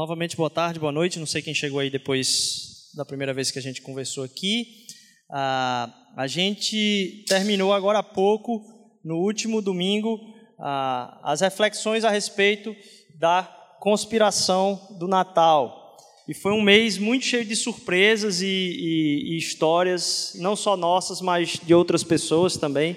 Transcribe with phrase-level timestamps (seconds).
[0.00, 1.18] Novamente, boa tarde, boa noite.
[1.18, 4.86] Não sei quem chegou aí depois da primeira vez que a gente conversou aqui.
[5.28, 8.64] Ah, a gente terminou agora há pouco,
[9.04, 10.18] no último domingo,
[10.58, 12.74] ah, as reflexões a respeito
[13.18, 13.42] da
[13.78, 15.98] conspiração do Natal.
[16.26, 21.20] E foi um mês muito cheio de surpresas e, e, e histórias, não só nossas,
[21.20, 22.96] mas de outras pessoas também.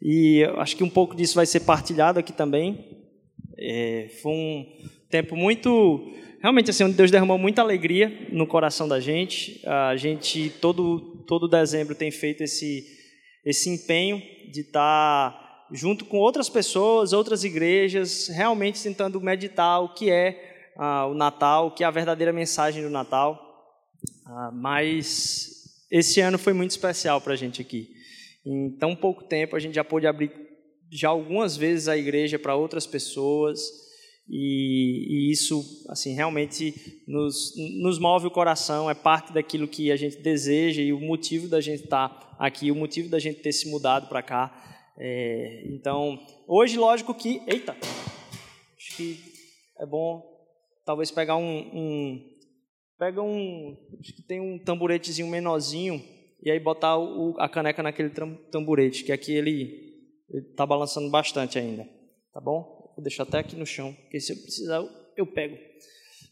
[0.00, 2.86] E acho que um pouco disso vai ser partilhado aqui também.
[3.58, 4.66] É, foi um
[5.10, 11.24] tempo muito realmente assim Deus derramou muita alegria no coração da gente a gente todo
[11.26, 12.86] todo dezembro tem feito esse
[13.44, 20.10] esse empenho de estar junto com outras pessoas outras igrejas realmente tentando meditar o que
[20.10, 23.44] é ah, o Natal o que é a verdadeira mensagem do Natal.
[24.24, 25.58] Ah, mas
[25.90, 27.90] esse ano foi muito especial para a gente aqui.
[28.46, 30.30] Em tão pouco tempo a gente já pôde abrir
[30.90, 33.87] já algumas vezes a igreja para outras pessoas
[34.28, 39.96] e, e, isso, assim, realmente nos, nos move o coração, é parte daquilo que a
[39.96, 43.52] gente deseja e o motivo da gente estar tá aqui, o motivo da gente ter
[43.52, 44.54] se mudado para cá.
[44.98, 47.40] É, então, hoje, lógico que.
[47.46, 47.76] Eita!
[48.76, 49.18] Acho que
[49.78, 50.38] é bom
[50.88, 51.58] talvez pegar um.
[51.74, 52.24] um
[52.98, 53.76] pega um.
[54.00, 56.02] Acho que tem um tamburetezinho menorzinho
[56.42, 58.10] e aí botar o, a caneca naquele
[58.50, 60.08] tamburete, que aqui ele
[60.50, 61.86] está balançando bastante ainda.
[62.32, 62.77] Tá bom?
[62.98, 64.82] Vou deixar até aqui no chão, porque se eu precisar,
[65.16, 65.56] eu pego.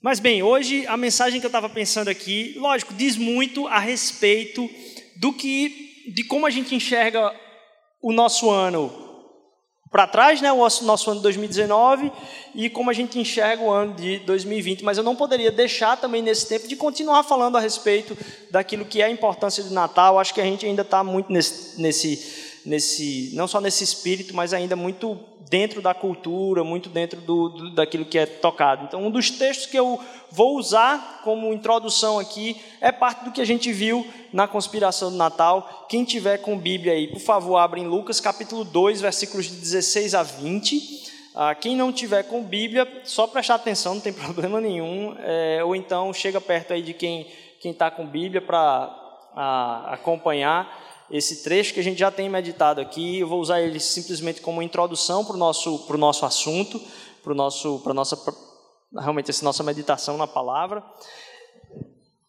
[0.03, 4.69] Mas bem, hoje a mensagem que eu estava pensando aqui, lógico, diz muito a respeito
[5.14, 7.33] do que, de como a gente enxerga
[8.03, 8.92] o nosso ano
[9.92, 12.11] para trás, né, o nosso ano de 2019
[12.52, 14.83] e como a gente enxerga o ano de 2020.
[14.83, 18.19] Mas eu não poderia deixar também nesse tempo de continuar falando a respeito
[18.51, 20.19] daquilo que é a importância do Natal.
[20.19, 24.52] Acho que a gente ainda está muito nesse, nesse nesse, não só nesse espírito, mas
[24.52, 25.18] ainda muito
[25.48, 28.84] dentro da cultura, muito dentro do, do, daquilo que é tocado.
[28.84, 30.00] Então, um dos textos que eu
[30.30, 35.16] vou usar como introdução aqui é parte do que a gente viu na conspiração do
[35.16, 35.86] Natal.
[35.88, 40.14] Quem tiver com Bíblia aí, por favor, abra em Lucas capítulo 2, versículos de 16
[40.14, 41.06] a 20.
[41.34, 45.14] Ah, quem não tiver com Bíblia, só prestar atenção, não tem problema nenhum.
[45.20, 47.27] É, ou então chega perto aí de quem
[47.62, 49.04] está com Bíblia para
[49.92, 53.18] acompanhar esse trecho que a gente já tem meditado aqui.
[53.18, 56.80] Eu vou usar ele simplesmente como introdução para o nosso, para o nosso assunto,
[57.22, 58.18] para, nosso, para a nossa,
[58.98, 60.84] realmente essa nossa meditação na palavra.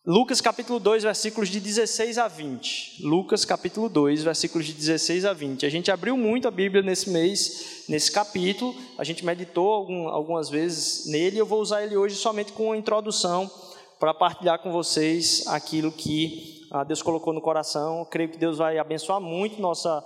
[0.09, 3.03] Lucas capítulo 2, versículos de 16 a 20.
[3.03, 5.65] Lucas capítulo 2, versículos de 16 a 20.
[5.65, 8.73] A gente abriu muito a Bíblia nesse mês, nesse capítulo.
[8.97, 11.37] A gente meditou algum, algumas vezes nele.
[11.37, 13.51] Eu vou usar ele hoje somente com uma introdução
[13.99, 17.99] para partilhar com vocês aquilo que ah, Deus colocou no coração.
[17.99, 20.03] Eu creio que Deus vai abençoar muito nossa,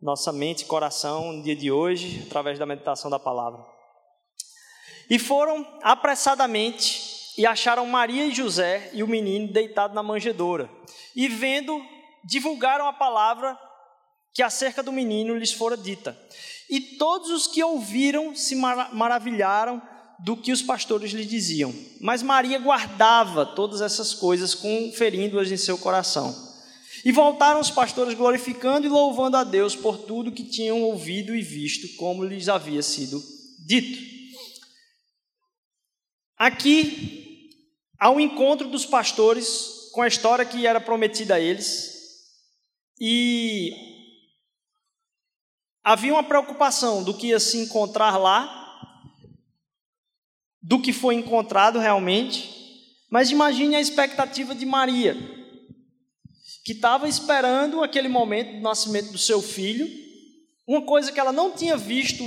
[0.00, 3.64] nossa mente e coração no dia de hoje, através da meditação da palavra.
[5.10, 10.68] E foram apressadamente e acharam Maria e José e o menino deitado na manjedoura.
[11.14, 11.80] E vendo,
[12.24, 13.58] divulgaram a palavra
[14.34, 16.18] que acerca do menino lhes fora dita.
[16.68, 19.80] E todos os que ouviram se maravilharam
[20.18, 21.74] do que os pastores lhe diziam.
[22.00, 26.34] Mas Maria guardava todas essas coisas, conferindo-as em seu coração.
[27.04, 31.42] E voltaram os pastores glorificando e louvando a Deus por tudo que tinham ouvido e
[31.42, 33.22] visto, como lhes havia sido
[33.64, 33.98] dito.
[36.36, 37.50] Aqui
[37.98, 41.96] há um encontro dos pastores com a história que era prometida a eles.
[43.00, 43.72] E
[45.84, 48.67] havia uma preocupação do que ia se encontrar lá
[50.62, 52.56] do que foi encontrado realmente,
[53.10, 55.16] mas imagine a expectativa de Maria,
[56.64, 59.88] que estava esperando aquele momento do nascimento do seu filho,
[60.66, 62.22] uma coisa que ela não tinha visto,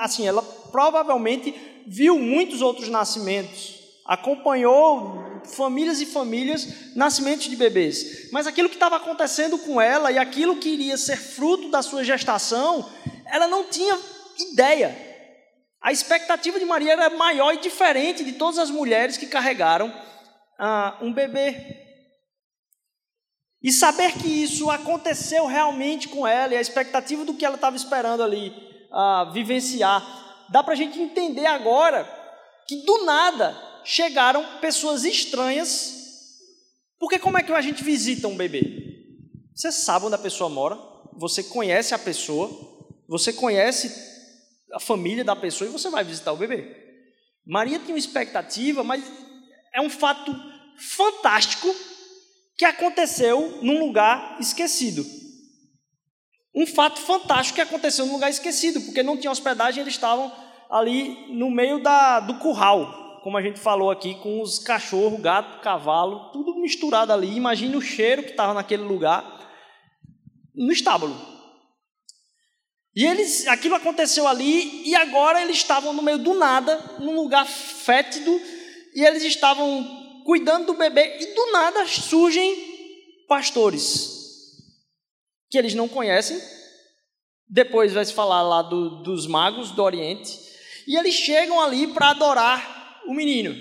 [0.00, 1.54] assim, ela provavelmente
[1.86, 3.74] viu muitos outros nascimentos,
[4.04, 10.18] acompanhou famílias e famílias nascimentos de bebês, mas aquilo que estava acontecendo com ela e
[10.18, 12.90] aquilo que iria ser fruto da sua gestação,
[13.26, 13.96] ela não tinha
[14.50, 15.13] ideia.
[15.84, 19.92] A expectativa de Maria era maior e diferente de todas as mulheres que carregaram
[20.58, 21.76] ah, um bebê.
[23.62, 27.76] E saber que isso aconteceu realmente com ela e a expectativa do que ela estava
[27.76, 28.50] esperando ali
[28.90, 30.02] ah, vivenciar,
[30.48, 32.08] dá para a gente entender agora
[32.66, 33.54] que do nada
[33.84, 36.02] chegaram pessoas estranhas.
[36.98, 38.62] Porque como é que a gente visita um bebê?
[39.54, 40.78] Você sabe onde a pessoa mora,
[41.12, 42.50] você conhece a pessoa,
[43.06, 44.13] você conhece
[44.74, 46.84] a família da pessoa e você vai visitar o bebê.
[47.46, 49.04] Maria tinha uma expectativa, mas
[49.72, 50.34] é um fato
[50.76, 51.72] fantástico
[52.56, 55.04] que aconteceu num lugar esquecido.
[56.54, 60.32] Um fato fantástico que aconteceu num lugar esquecido, porque não tinha hospedagem, eles estavam
[60.70, 65.60] ali no meio da, do curral, como a gente falou aqui, com os cachorros, gato,
[65.60, 67.36] cavalo, tudo misturado ali.
[67.36, 69.24] Imagine o cheiro que estava naquele lugar,
[70.54, 71.33] no estábulo.
[72.96, 77.44] E eles, aquilo aconteceu ali e agora eles estavam no meio do nada, num lugar
[77.44, 78.40] fétido,
[78.94, 84.14] e eles estavam cuidando do bebê e do nada surgem pastores
[85.50, 86.40] que eles não conhecem.
[87.48, 90.38] Depois vai se falar lá do, dos magos do Oriente,
[90.86, 93.54] e eles chegam ali para adorar o menino.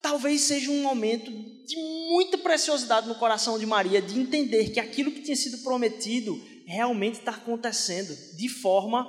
[0.00, 1.30] Talvez seja um momento
[1.66, 1.76] de
[2.10, 7.18] muita preciosidade no coração de Maria, de entender que aquilo que tinha sido prometido realmente
[7.18, 9.08] está acontecendo de forma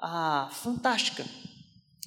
[0.00, 1.26] ah, fantástica.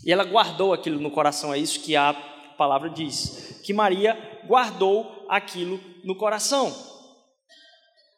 [0.06, 2.14] E ela guardou aquilo no coração, é isso que a
[2.58, 4.18] palavra diz, que Maria
[4.48, 6.74] guardou aquilo no coração.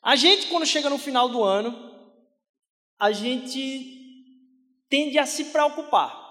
[0.04, 1.76] A gente, quando chega no final do ano,
[3.00, 3.92] a gente
[4.88, 6.24] tende a se preocupar.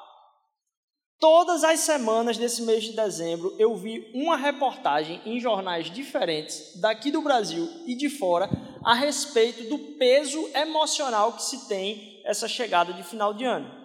[1.19, 7.11] Todas as semanas desse mês de dezembro, eu vi uma reportagem em jornais diferentes, daqui
[7.11, 8.49] do Brasil e de fora,
[8.84, 13.82] a respeito do peso emocional que se tem essa chegada de final de ano.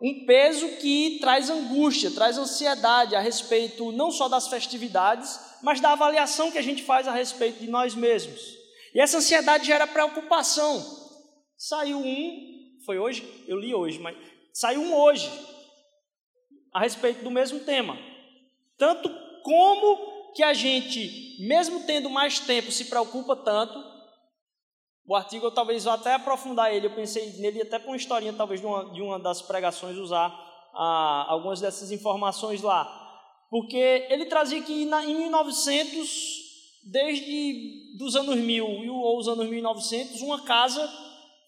[0.00, 5.92] Um peso que traz angústia, traz ansiedade a respeito não só das festividades, mas da
[5.92, 8.40] avaliação que a gente faz a respeito de nós mesmos.
[8.94, 10.84] E essa ansiedade gera preocupação.
[11.56, 13.44] Saiu um, foi hoje?
[13.48, 14.16] Eu li hoje, mas
[14.52, 15.30] saiu um hoje,
[16.74, 17.96] a respeito do mesmo tema.
[18.76, 19.08] Tanto
[19.42, 23.82] como que a gente, mesmo tendo mais tempo, se preocupa tanto.
[25.06, 28.34] O artigo eu talvez vá até aprofundar ele, eu pensei nele até para uma historinha,
[28.34, 30.28] talvez de uma, de uma das pregações, usar
[30.74, 32.84] ah, algumas dessas informações lá.
[33.48, 36.08] Porque ele trazia que na, em 1900,
[36.84, 40.86] desde dos anos 1000 ou os anos 1900, uma casa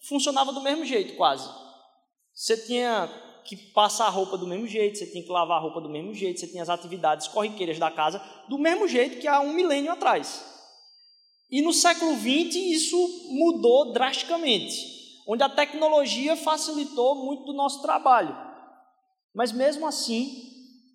[0.07, 1.47] funcionava do mesmo jeito, quase.
[2.33, 3.07] Você tinha
[3.49, 6.13] que passar a roupa do mesmo jeito, você tinha que lavar a roupa do mesmo
[6.13, 9.91] jeito, você tinha as atividades corriqueiras da casa do mesmo jeito que há um milênio
[9.91, 10.45] atrás.
[11.49, 14.85] E no século XX isso mudou drasticamente,
[15.27, 18.37] onde a tecnologia facilitou muito do nosso trabalho.
[19.33, 20.43] Mas mesmo assim,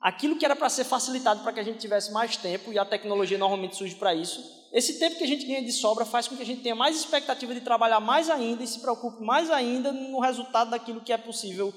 [0.00, 2.84] aquilo que era para ser facilitado para que a gente tivesse mais tempo, e a
[2.84, 4.40] tecnologia normalmente surge para isso,
[4.72, 6.96] esse tempo que a gente ganha de sobra faz com que a gente tenha mais
[6.96, 11.16] expectativa de trabalhar mais ainda e se preocupe mais ainda no resultado daquilo que é
[11.16, 11.74] possível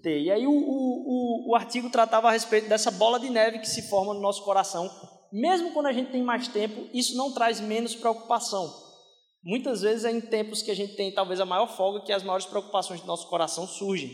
[0.00, 0.20] ter.
[0.20, 3.88] E aí o, o, o, artigo tratava a respeito dessa bola de neve que se
[3.88, 4.90] forma no nosso coração.
[5.32, 8.72] Mesmo quando a gente tem mais tempo, isso não traz menos preocupação.
[9.42, 12.22] Muitas vezes é em tempos que a gente tem talvez a maior folga que as
[12.22, 14.10] maiores preocupações do nosso coração surgem.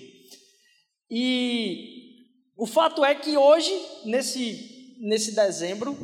[1.10, 2.04] E
[2.56, 3.72] o fato é que hoje,
[4.04, 5.96] nesse, nesse dezembro,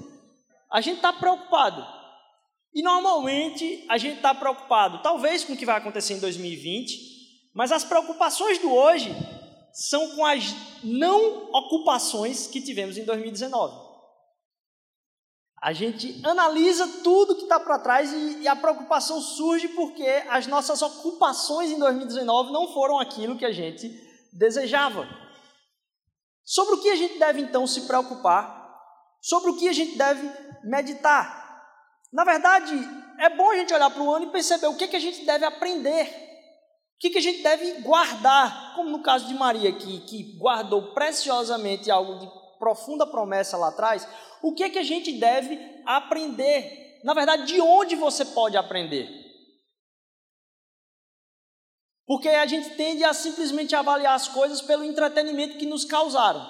[0.70, 1.84] a gente está preocupado.
[2.72, 7.10] E normalmente a gente está preocupado, talvez com o que vai acontecer em 2020,
[7.52, 9.10] mas as preocupações do hoje
[9.72, 13.90] são com as não ocupações que tivemos em 2019.
[15.62, 20.46] A gente analisa tudo que está para trás e, e, a preocupação surge porque as
[20.46, 23.88] nossas ocupações em 2019 não foram aquilo que a gente
[24.32, 25.06] desejava.
[26.42, 28.58] Sobre o que a gente deve então se preocupar?
[29.20, 30.30] Sobre o que a gente deve
[30.64, 31.38] meditar?
[32.10, 32.74] Na verdade,
[33.18, 35.26] é bom a gente olhar para o ano e perceber o que, que a gente
[35.26, 36.29] deve aprender,
[37.00, 40.92] o que, que a gente deve guardar, como no caso de Maria, que, que guardou
[40.92, 44.06] preciosamente algo de profunda promessa lá atrás,
[44.42, 47.00] o que, que a gente deve aprender?
[47.02, 49.08] Na verdade, de onde você pode aprender?
[52.06, 56.46] Porque a gente tende a simplesmente avaliar as coisas pelo entretenimento que nos causaram.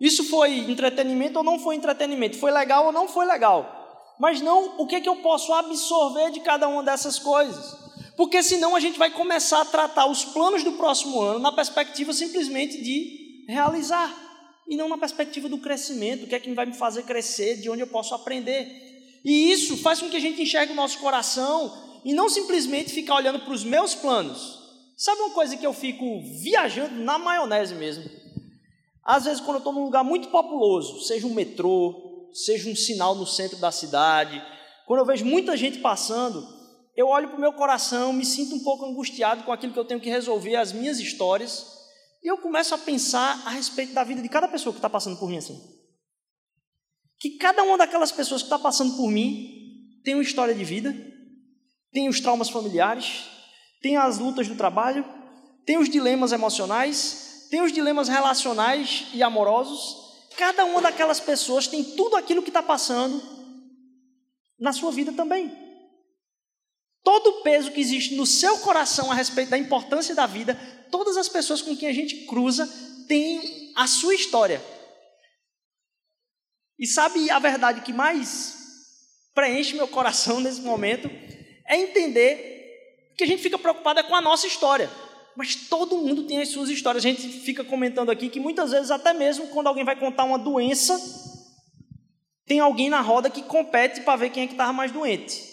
[0.00, 2.38] Isso foi entretenimento ou não foi entretenimento?
[2.38, 4.14] Foi legal ou não foi legal?
[4.18, 7.91] Mas não o que, que eu posso absorver de cada uma dessas coisas.
[8.22, 12.12] Porque senão a gente vai começar a tratar os planos do próximo ano na perspectiva
[12.12, 14.16] simplesmente de realizar.
[14.68, 17.68] E não na perspectiva do crescimento, o que é que vai me fazer crescer, de
[17.68, 19.20] onde eu posso aprender.
[19.24, 23.16] E isso faz com que a gente enxergue o nosso coração e não simplesmente ficar
[23.16, 24.62] olhando para os meus planos,
[24.96, 28.08] Sabe uma coisa que eu fico viajando na maionese mesmo?
[29.02, 33.16] Às vezes, quando eu estou num lugar muito populoso, seja um metrô, seja um sinal
[33.16, 34.40] no centro da cidade,
[34.86, 36.61] quando eu vejo muita gente passando,
[36.94, 39.84] eu olho para o meu coração, me sinto um pouco angustiado com aquilo que eu
[39.84, 41.66] tenho que resolver, as minhas histórias,
[42.22, 45.18] e eu começo a pensar a respeito da vida de cada pessoa que está passando
[45.18, 45.58] por mim assim.
[47.18, 50.94] Que cada uma daquelas pessoas que está passando por mim tem uma história de vida,
[51.92, 53.24] tem os traumas familiares,
[53.80, 55.04] tem as lutas do trabalho,
[55.64, 60.28] tem os dilemas emocionais, tem os dilemas relacionais e amorosos.
[60.36, 63.22] Cada uma daquelas pessoas tem tudo aquilo que está passando
[64.58, 65.71] na sua vida também.
[67.02, 70.54] Todo o peso que existe no seu coração a respeito da importância da vida,
[70.90, 72.66] todas as pessoas com quem a gente cruza
[73.08, 74.62] têm a sua história.
[76.78, 78.56] E sabe a verdade que mais
[79.34, 81.10] preenche meu coração nesse momento?
[81.66, 84.90] É entender que a gente fica preocupado é com a nossa história.
[85.36, 87.04] Mas todo mundo tem as suas histórias.
[87.04, 90.38] A gente fica comentando aqui que muitas vezes, até mesmo quando alguém vai contar uma
[90.38, 91.00] doença,
[92.46, 95.51] tem alguém na roda que compete para ver quem é que estava mais doente.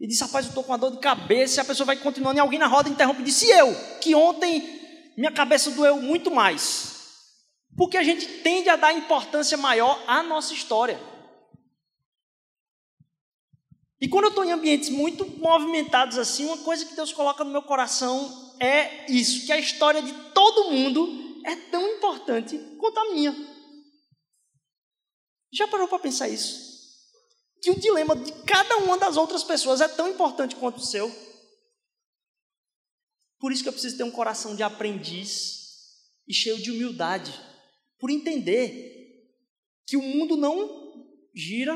[0.00, 2.38] E disse, rapaz, eu estou com uma dor de cabeça, e a pessoa vai continuando,
[2.38, 6.30] e alguém na roda interrompe e disse, e eu, que ontem minha cabeça doeu muito
[6.30, 6.98] mais.
[7.76, 10.98] Porque a gente tende a dar importância maior à nossa história.
[14.00, 17.50] E quando eu estou em ambientes muito movimentados assim, uma coisa que Deus coloca no
[17.50, 23.10] meu coração é isso: que a história de todo mundo é tão importante quanto a
[23.12, 23.36] minha.
[25.52, 26.69] Já parou para pensar isso?
[27.62, 31.10] Que o dilema de cada uma das outras pessoas é tão importante quanto o seu.
[33.38, 35.60] Por isso que eu preciso ter um coração de aprendiz
[36.28, 37.32] e cheio de humildade,
[37.98, 39.00] por entender
[39.86, 41.74] que o mundo não gira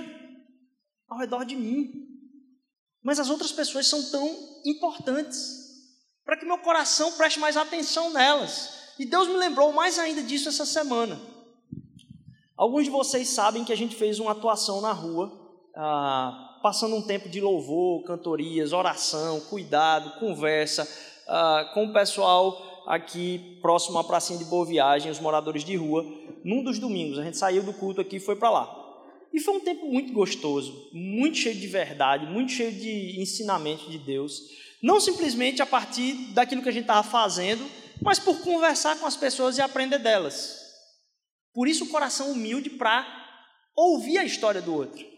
[1.08, 2.06] ao redor de mim.
[3.02, 5.64] Mas as outras pessoas são tão importantes
[6.24, 8.94] para que meu coração preste mais atenção nelas.
[8.98, 11.20] E Deus me lembrou mais ainda disso essa semana.
[12.56, 15.43] Alguns de vocês sabem que a gente fez uma atuação na rua,
[15.76, 20.88] ah, passando um tempo de louvor, cantorias, oração, cuidado, conversa
[21.26, 26.04] ah, com o pessoal aqui próximo à pracinha de Boa Viagem, os moradores de rua,
[26.44, 27.18] num dos domingos.
[27.18, 28.80] A gente saiu do culto aqui e foi para lá.
[29.32, 33.98] E foi um tempo muito gostoso, muito cheio de verdade, muito cheio de ensinamento de
[33.98, 34.40] Deus.
[34.80, 37.68] Não simplesmente a partir daquilo que a gente estava fazendo,
[38.00, 40.60] mas por conversar com as pessoas e aprender delas.
[41.52, 43.06] Por isso o coração humilde para
[43.74, 45.13] ouvir a história do outro.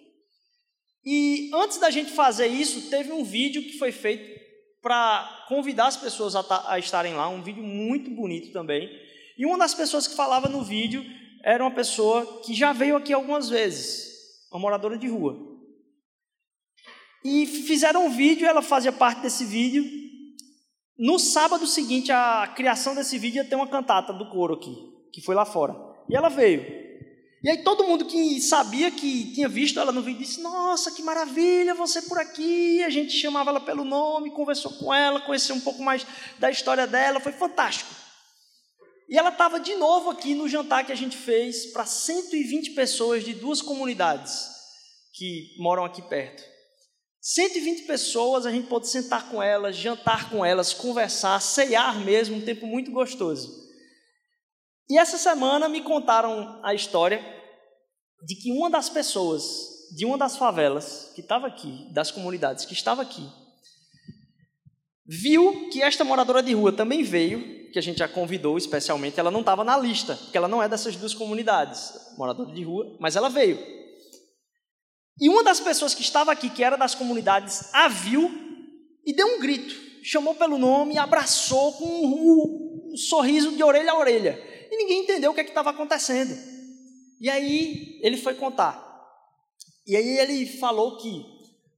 [1.07, 4.45] E antes da gente fazer isso, teve um vídeo que foi feito
[4.83, 8.91] para convidar as pessoas a, a estarem lá, um vídeo muito bonito também.
[9.39, 11.05] E uma das pessoas que falava no vídeo
[11.45, 14.09] era uma pessoa que já veio aqui algumas vezes,
[14.51, 15.37] uma moradora de rua.
[17.25, 19.85] E fizeram um vídeo, ela fazia parte desse vídeo.
[20.99, 24.75] No sábado seguinte, a criação desse vídeo ia ter uma cantata do coro aqui,
[25.13, 25.75] que foi lá fora.
[26.09, 26.86] E ela veio.
[27.43, 31.03] E aí todo mundo que sabia que tinha visto ela no vídeo disse: Nossa, que
[31.03, 32.83] maravilha, você por aqui.
[32.83, 36.07] A gente chamava ela pelo nome, conversou com ela, conheceu um pouco mais
[36.39, 37.95] da história dela, foi fantástico.
[39.09, 43.23] E ela estava de novo aqui no jantar que a gente fez para 120 pessoas
[43.23, 44.49] de duas comunidades
[45.15, 46.43] que moram aqui perto.
[47.21, 52.45] 120 pessoas, a gente pôde sentar com elas, jantar com elas, conversar, ceiar mesmo, um
[52.45, 53.66] tempo muito gostoso.
[54.89, 57.25] E essa semana me contaram a história
[58.25, 62.73] de que uma das pessoas de uma das favelas que estava aqui, das comunidades que
[62.73, 63.29] estava aqui,
[65.07, 69.31] viu que esta moradora de rua também veio que a gente já convidou especialmente, ela
[69.31, 73.17] não estava na lista, porque ela não é dessas duas comunidades, moradora de rua, mas
[73.17, 73.59] ela veio.
[75.21, 78.31] E uma das pessoas que estava aqui, que era das comunidades, a viu
[79.05, 83.99] e deu um grito, chamou pelo nome abraçou com um, um sorriso de orelha a
[83.99, 84.56] orelha.
[84.77, 86.35] Ninguém entendeu o que é estava acontecendo.
[87.21, 88.85] E aí ele foi contar.
[89.87, 91.25] E aí ele falou que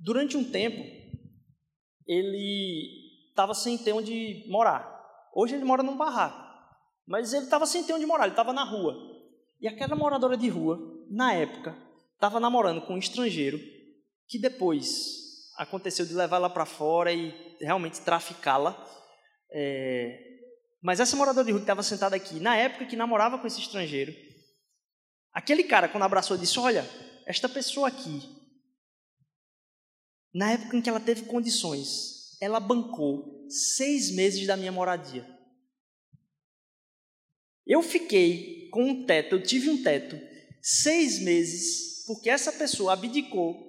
[0.01, 0.83] durante um tempo
[2.07, 4.99] ele estava sem ter onde morar.
[5.35, 6.49] Hoje ele mora num barraco.
[7.07, 8.95] Mas ele estava sem ter onde morar, ele estava na rua.
[9.61, 10.79] E aquela moradora de rua,
[11.11, 11.77] na época,
[12.15, 13.59] estava namorando com um estrangeiro
[14.27, 18.77] que depois aconteceu de levar ela para fora e realmente traficá-la.
[19.51, 20.28] É...
[20.81, 23.61] Mas essa moradora de rua que estava sentada aqui, na época que namorava com esse
[23.61, 24.15] estrangeiro,
[25.33, 26.89] aquele cara, quando abraçou, disse: Olha,
[27.27, 28.23] esta pessoa aqui,
[30.33, 35.27] na época em que ela teve condições, ela bancou seis meses da minha moradia.
[37.67, 40.19] Eu fiquei com um teto, eu tive um teto,
[40.63, 43.67] seis meses, porque essa pessoa abdicou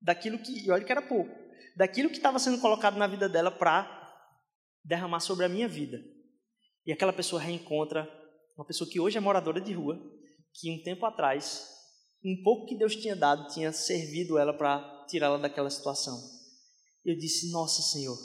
[0.00, 1.30] daquilo que, e olha que era pouco,
[1.76, 4.01] daquilo que estava sendo colocado na vida dela para
[4.84, 6.02] derramar sobre a minha vida.
[6.84, 8.08] E aquela pessoa reencontra
[8.56, 10.00] uma pessoa que hoje é moradora de rua,
[10.54, 11.66] que um tempo atrás,
[12.24, 16.20] um pouco que Deus tinha dado, tinha servido ela para tirá-la daquela situação.
[17.04, 18.18] Eu disse: Nossa Senhor,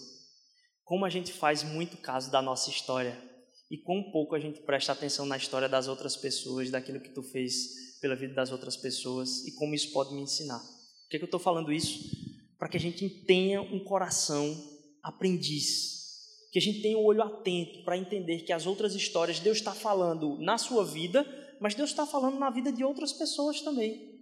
[0.84, 3.22] como a gente faz muito caso da nossa história
[3.70, 7.24] e quão pouco a gente presta atenção na história das outras pessoas, daquilo que tu
[7.24, 10.60] fez pela vida das outras pessoas e como isso pode me ensinar.
[10.60, 12.00] Por que, é que eu estou falando isso?
[12.58, 14.56] Para que a gente tenha um coração
[15.04, 15.97] aprendiz,
[16.58, 19.60] que a gente tenha o um olho atento para entender que as outras histórias Deus
[19.60, 21.24] está falando na sua vida,
[21.62, 24.20] mas Deus está falando na vida de outras pessoas também.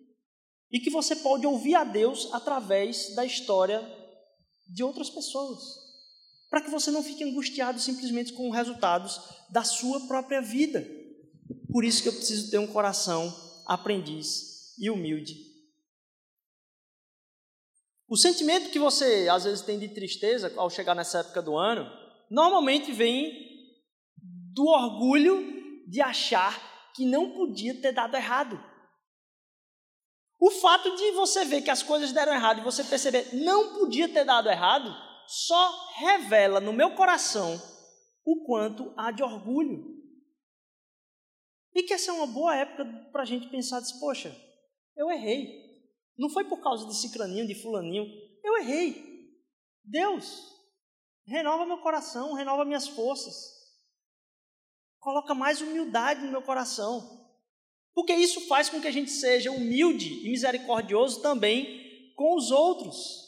[0.69, 3.81] E que você pode ouvir a Deus através da história
[4.67, 5.61] de outras pessoas
[6.49, 9.17] para que você não fique angustiado simplesmente com os resultados
[9.49, 10.85] da sua própria vida.
[11.71, 13.33] Por isso que eu preciso ter um coração
[13.65, 15.37] aprendiz e humilde.
[18.09, 22.04] O sentimento que você às vezes tem de tristeza ao chegar nessa época do ano,
[22.29, 23.33] normalmente vem
[24.53, 28.59] do orgulho de achar que não podia ter dado errado.
[30.39, 34.07] O fato de você ver que as coisas deram errado e você perceber não podia
[34.07, 34.93] ter dado errado,
[35.27, 37.59] só revela no meu coração
[38.25, 39.95] o quanto há de orgulho.
[41.73, 44.33] E que essa é uma boa época para a gente pensar, diz, poxa,
[44.95, 45.65] eu errei.
[46.17, 48.05] Não foi por causa de cicraninho, de fulaninho.
[48.43, 49.03] Eu errei.
[49.83, 50.54] Deus,
[51.25, 53.53] renova meu coração, renova minhas forças.
[54.99, 57.25] Coloca mais humildade no meu coração.
[57.93, 63.25] Porque isso faz com que a gente seja humilde e misericordioso também com os outros.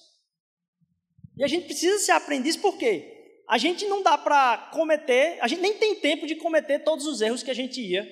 [1.38, 3.14] E a gente precisa ser aprendiz por quê?
[3.48, 7.22] A gente não dá para cometer, a gente nem tem tempo de cometer todos os
[7.22, 8.06] erros que a gente ia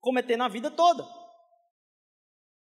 [0.00, 1.08] cometer na vida toda.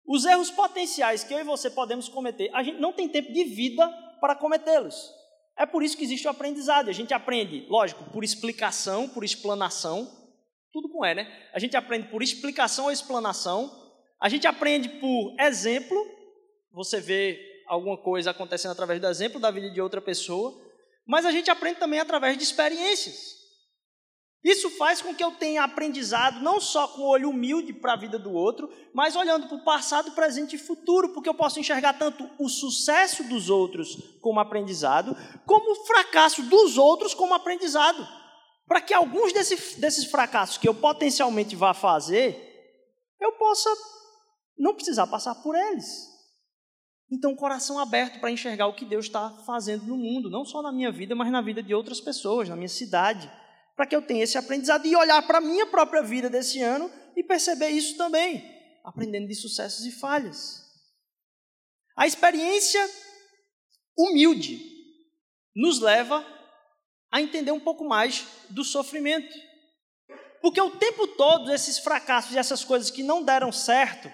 [0.07, 3.43] Os erros potenciais que eu e você podemos cometer, a gente não tem tempo de
[3.43, 3.85] vida
[4.21, 5.11] para cometê-los.
[5.57, 6.89] É por isso que existe o aprendizado.
[6.89, 10.11] A gente aprende, lógico, por explicação, por explanação,
[10.71, 11.49] tudo com é, né?
[11.53, 13.71] A gente aprende por explicação ou explanação.
[14.19, 15.97] A gente aprende por exemplo.
[16.73, 20.53] Você vê alguma coisa acontecendo através do exemplo da vida de outra pessoa.
[21.07, 23.44] Mas a gente aprende também através de experiências.
[24.45, 27.97] Isso faz com que eu tenha aprendizado não só com o olho humilde para a
[27.97, 31.93] vida do outro, mas olhando para o passado, presente e futuro, porque eu posso enxergar
[31.93, 35.17] tanto o sucesso dos outros como aprendizado,
[35.47, 38.07] como o fracasso dos outros como aprendizado.
[38.67, 42.37] Para que alguns desse, desses fracassos que eu potencialmente vá fazer,
[43.19, 43.67] eu possa
[44.55, 46.07] não precisar passar por eles.
[47.11, 50.71] Então, coração aberto para enxergar o que Deus está fazendo no mundo, não só na
[50.71, 53.27] minha vida, mas na vida de outras pessoas, na minha cidade
[53.75, 56.91] para que eu tenha esse aprendizado e olhar para a minha própria vida desse ano
[57.15, 58.43] e perceber isso também,
[58.83, 60.63] aprendendo de sucessos e falhas.
[61.95, 62.89] A experiência
[63.97, 64.59] humilde
[65.55, 66.25] nos leva
[67.11, 69.33] a entender um pouco mais do sofrimento.
[70.41, 74.11] Porque o tempo todo esses fracassos e essas coisas que não deram certo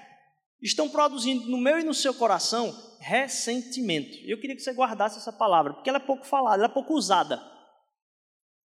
[0.62, 4.16] estão produzindo no meu e no seu coração ressentimento.
[4.26, 6.94] Eu queria que você guardasse essa palavra, porque ela é pouco falada, ela é pouco
[6.94, 7.42] usada.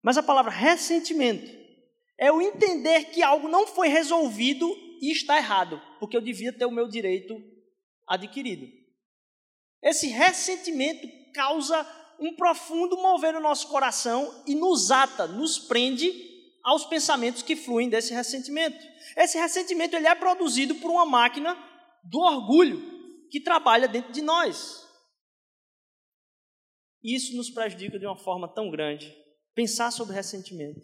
[0.06, 1.50] Mas a palavra ressentimento
[2.16, 6.64] é o entender que algo não foi resolvido e está errado, porque eu devia ter
[6.64, 7.34] o meu direito
[8.06, 8.68] adquirido.
[9.82, 11.84] Esse ressentimento causa
[12.20, 16.12] um profundo mover no nosso coração e nos ata, nos prende
[16.62, 18.78] aos pensamentos que fluem desse ressentimento.
[19.16, 21.58] Esse ressentimento ele é produzido por uma máquina
[22.04, 24.86] do orgulho que trabalha dentro de nós.
[27.02, 29.25] Isso nos prejudica de uma forma tão grande
[29.56, 30.82] pensar sobre ressentimento.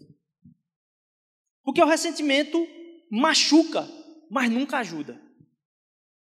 [1.62, 2.66] Porque o ressentimento
[3.10, 3.86] machuca,
[4.30, 5.20] mas nunca ajuda.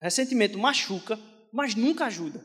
[0.03, 1.19] Ressentimento machuca,
[1.53, 2.45] mas nunca ajuda.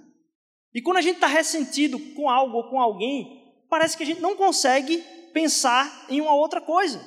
[0.73, 4.21] E quando a gente está ressentido com algo ou com alguém, parece que a gente
[4.21, 7.03] não consegue pensar em uma outra coisa.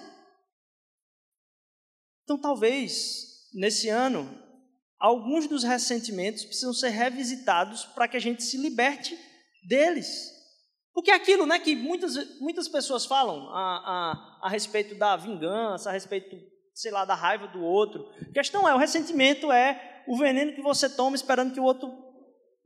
[2.25, 4.29] Então, talvez, nesse ano,
[4.99, 9.17] alguns dos ressentimentos precisam ser revisitados para que a gente se liberte
[9.67, 10.38] deles.
[10.99, 13.61] Porque aquilo né, que muitas, muitas pessoas falam a,
[14.43, 16.37] a, a respeito da vingança, a respeito,
[16.75, 18.05] sei lá, da raiva do outro.
[18.21, 21.89] A questão é, o ressentimento é o veneno que você toma esperando que o outro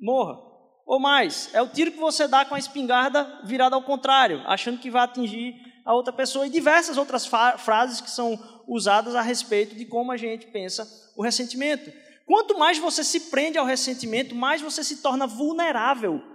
[0.01, 0.39] morra.
[0.87, 4.79] Ou mais, é o tiro que você dá com a espingarda virada ao contrário, achando
[4.79, 6.47] que vai atingir a outra pessoa.
[6.47, 7.27] E diversas outras
[7.59, 11.93] frases que são usadas a respeito de como a gente pensa o ressentimento.
[12.25, 16.32] Quanto mais você se prende ao ressentimento, mais você se torna vulnerável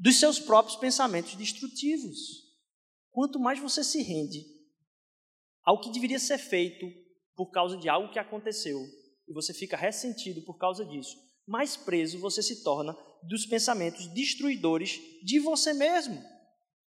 [0.00, 2.16] dos seus próprios pensamentos destrutivos.
[3.10, 4.46] Quanto mais você se rende
[5.62, 6.86] ao que deveria ser feito
[7.36, 8.80] por causa de algo que aconteceu
[9.28, 14.98] e você fica ressentido por causa disso, mais preso você se torna dos pensamentos destruidores
[15.22, 16.18] de você mesmo.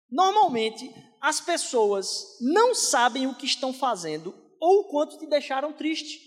[0.09, 6.19] Normalmente, as pessoas não sabem o que estão fazendo ou o quanto te deixaram triste.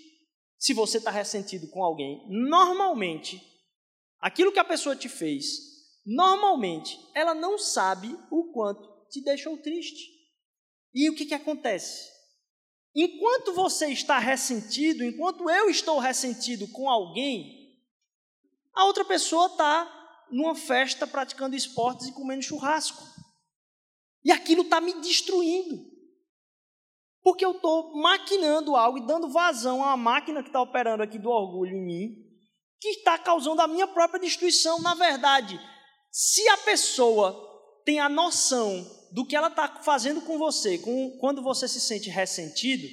[0.57, 3.43] Se você está ressentido com alguém, normalmente,
[4.19, 5.70] aquilo que a pessoa te fez
[6.05, 10.21] normalmente ela não sabe o quanto te deixou triste.
[10.95, 12.09] E o que, que acontece?
[12.95, 17.79] Enquanto você está ressentido, enquanto eu estou ressentido com alguém,
[18.75, 23.03] a outra pessoa está numa festa praticando esportes e comendo churrasco.
[24.25, 25.91] E aquilo está me destruindo.
[27.23, 31.29] Porque eu estou maquinando algo e dando vazão à máquina que está operando aqui do
[31.29, 32.17] orgulho em mim,
[32.81, 34.81] que está causando a minha própria destruição.
[34.81, 35.61] Na verdade,
[36.11, 37.49] se a pessoa
[37.85, 42.11] tem a noção do que ela está fazendo com você, com, quando você se sente
[42.11, 42.87] ressentido,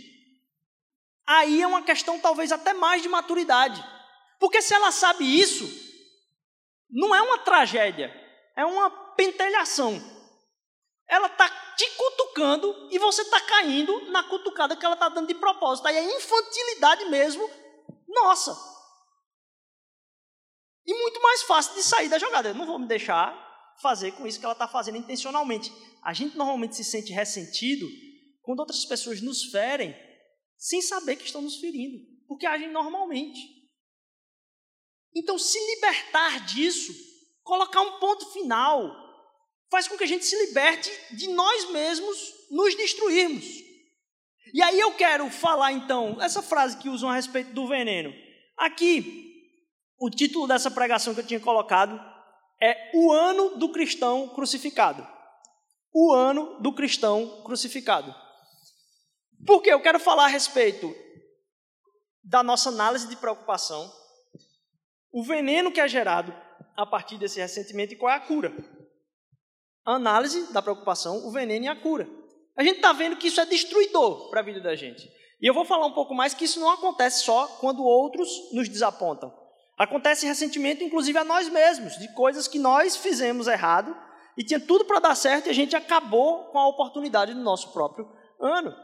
[1.25, 3.83] aí é uma questão talvez até mais de maturidade.
[4.39, 5.67] Porque se ela sabe isso,
[6.89, 8.11] não é uma tragédia,
[8.55, 10.01] é uma pentelhação.
[11.07, 15.35] Ela está te cutucando e você está caindo na cutucada que ela está dando de
[15.35, 15.87] propósito.
[15.87, 17.49] Aí é infantilidade mesmo,
[18.07, 18.76] nossa.
[20.87, 22.49] E muito mais fácil de sair da jogada.
[22.49, 23.45] Eu não vou me deixar
[23.81, 25.71] fazer com isso que ela está fazendo intencionalmente.
[26.03, 27.85] A gente normalmente se sente ressentido
[28.41, 29.93] quando outras pessoas nos ferem
[30.57, 31.97] sem saber que estão nos ferindo,
[32.27, 33.39] porque agem normalmente.
[35.13, 36.93] Então, se libertar disso,
[37.43, 38.89] colocar um ponto final,
[39.69, 43.45] faz com que a gente se liberte de nós mesmos nos destruirmos.
[44.53, 48.13] E aí eu quero falar então, essa frase que usam a respeito do veneno.
[48.57, 49.26] Aqui,
[49.99, 51.99] o título dessa pregação que eu tinha colocado
[52.61, 55.07] é O Ano do Cristão Crucificado.
[55.93, 58.13] O Ano do Cristão Crucificado.
[59.45, 60.93] Porque eu quero falar a respeito
[62.23, 63.91] da nossa análise de preocupação,
[65.11, 66.35] o veneno que é gerado
[66.75, 68.53] a partir desse ressentimento e qual é a cura.
[69.85, 72.07] A análise da preocupação, o veneno e a cura.
[72.55, 75.07] A gente está vendo que isso é destruidor para a vida da gente.
[75.39, 78.67] E eu vou falar um pouco mais que isso não acontece só quando outros nos
[78.67, 79.31] desapontam.
[79.77, 83.95] Acontece ressentimento, inclusive, a nós mesmos, de coisas que nós fizemos errado
[84.37, 87.71] e tinha tudo para dar certo e a gente acabou com a oportunidade do nosso
[87.71, 88.07] próprio
[88.41, 88.75] ano.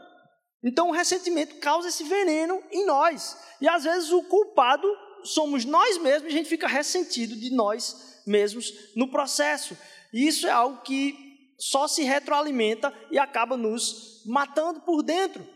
[0.62, 3.36] Então, o ressentimento causa esse veneno em nós.
[3.60, 4.88] E às vezes o culpado
[5.24, 9.76] somos nós mesmos e a gente fica ressentido de nós mesmos no processo.
[10.12, 11.16] E isso é algo que
[11.58, 15.46] só se retroalimenta e acaba nos matando por dentro.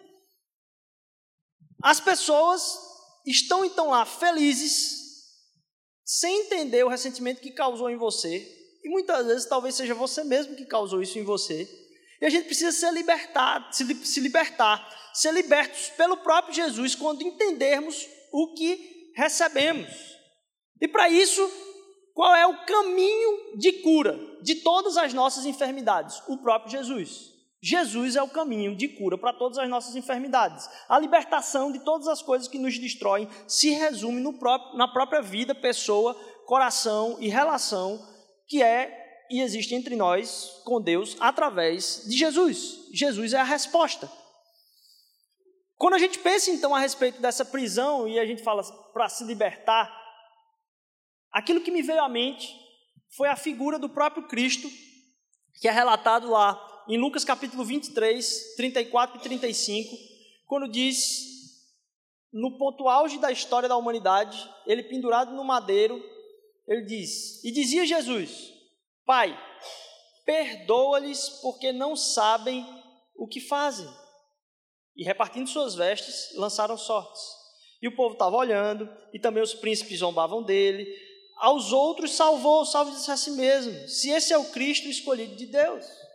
[1.82, 2.78] As pessoas
[3.26, 5.07] estão então lá felizes,
[6.08, 8.38] sem entender o ressentimento que causou em você,
[8.82, 11.68] e muitas vezes talvez seja você mesmo que causou isso em você.
[12.18, 17.20] E a gente precisa ser libertado, se, se libertar, ser libertos pelo próprio Jesus quando
[17.20, 19.90] entendermos o que recebemos.
[20.80, 21.46] E para isso,
[22.14, 26.22] qual é o caminho de cura de todas as nossas enfermidades?
[26.26, 27.37] O próprio Jesus.
[27.60, 30.68] Jesus é o caminho de cura para todas as nossas enfermidades.
[30.88, 35.54] A libertação de todas as coisas que nos destroem se resume próprio, na própria vida,
[35.54, 36.14] pessoa,
[36.46, 38.00] coração e relação
[38.46, 42.88] que é e existe entre nós com Deus através de Jesus.
[42.92, 44.10] Jesus é a resposta.
[45.76, 49.24] Quando a gente pensa então a respeito dessa prisão e a gente fala para se
[49.24, 49.94] libertar,
[51.30, 52.48] aquilo que me veio à mente
[53.16, 54.68] foi a figura do próprio Cristo,
[55.60, 59.94] que é relatado lá em Lucas capítulo 23, 34 e 35,
[60.46, 61.20] quando diz,
[62.32, 66.02] no ponto auge da história da humanidade, ele pendurado no madeiro,
[66.66, 68.54] ele diz: E dizia Jesus:
[69.04, 69.38] Pai,
[70.24, 72.66] perdoa-lhes porque não sabem
[73.14, 73.88] o que fazem.
[74.96, 77.20] E repartindo suas vestes, lançaram sortes.
[77.82, 80.86] E o povo estava olhando, e também os príncipes zombavam dele.
[81.36, 83.88] Aos outros salvou, salve-se a si mesmo.
[83.88, 86.07] Se esse é o Cristo escolhido de Deus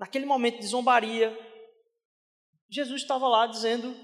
[0.00, 1.38] naquele momento de zombaria,
[2.70, 3.94] Jesus estava lá dizendo: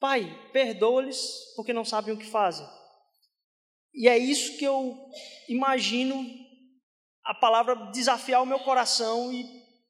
[0.00, 2.66] Pai, perdoa-lhes porque não sabem o que fazem.
[3.94, 4.96] E é isso que eu
[5.50, 6.26] imagino
[7.22, 9.46] a palavra desafiar o meu coração e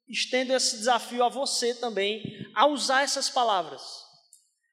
[0.09, 2.21] estendo esse desafio a você também,
[2.53, 3.81] a usar essas palavras,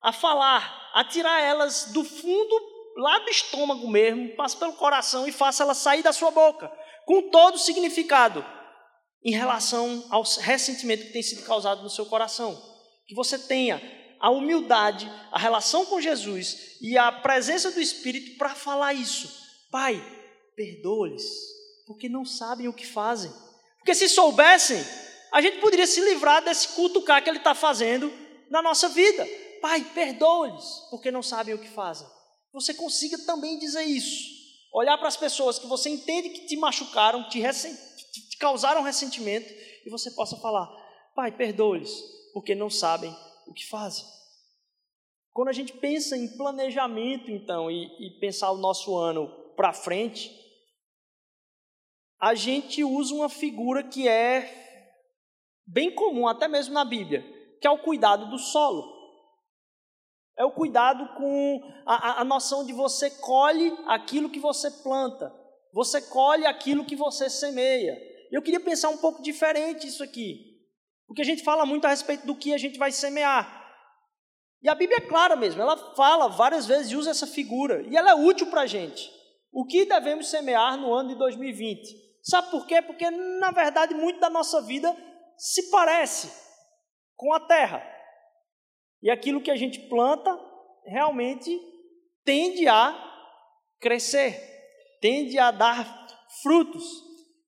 [0.03, 2.61] a falar, a tirar elas do fundo,
[2.97, 6.69] lá do estômago mesmo, passe pelo coração e faça elas sair da sua boca,
[7.07, 8.45] com todo o significado
[9.23, 12.61] em relação ao ressentimento que tem sido causado no seu coração.
[13.07, 13.81] Que você tenha
[14.19, 19.31] a humildade, a relação com Jesus e a presença do Espírito para falar isso.
[19.71, 20.03] Pai,
[20.57, 21.25] perdoa-lhes,
[21.87, 23.33] porque não sabem o que fazem.
[23.79, 24.83] Porque se soubessem,
[25.33, 28.13] a gente poderia se livrar desse cutucar que ele está fazendo
[28.51, 29.27] na nossa vida.
[29.61, 32.07] Pai, perdoa-lhes, porque não sabem o que fazem.
[32.53, 34.41] Você consiga também dizer isso.
[34.73, 39.49] Olhar para as pessoas que você entende que te machucaram, te ressentiram te causaram ressentimento
[39.85, 40.67] e você possa falar:
[41.15, 43.15] Pai, perdoe-lhes, porque não sabem
[43.47, 44.05] o que fazem.
[45.33, 50.31] Quando a gente pensa em planejamento, então, e, e pensar o nosso ano para frente,
[52.21, 54.61] a gente usa uma figura que é
[55.67, 57.25] bem comum, até mesmo na Bíblia,
[57.61, 59.01] que é o cuidado do solo.
[60.37, 65.35] É o cuidado com a, a, noção de você colhe aquilo que você planta.
[65.73, 67.97] Você colhe aquilo que você semeia.
[68.31, 70.51] Eu queria pensar um pouco diferente isso aqui.
[71.07, 73.59] Porque a gente fala muito a respeito do que a gente vai semear.
[74.63, 77.83] E a Bíblia é clara mesmo, ela fala várias vezes e usa essa figura.
[77.89, 79.11] E ela é útil para a gente.
[79.53, 82.11] O que devemos semear no ano de 2020?
[82.23, 82.83] Sabe por quê?
[82.83, 84.95] Porque, na verdade, muito da nossa vida
[85.37, 86.31] se parece
[87.17, 87.83] com a terra.
[89.03, 90.39] E aquilo que a gente planta
[90.85, 91.59] realmente
[92.25, 92.95] tende a
[93.81, 94.60] crescer,
[95.01, 96.07] tende a dar
[96.43, 96.85] frutos.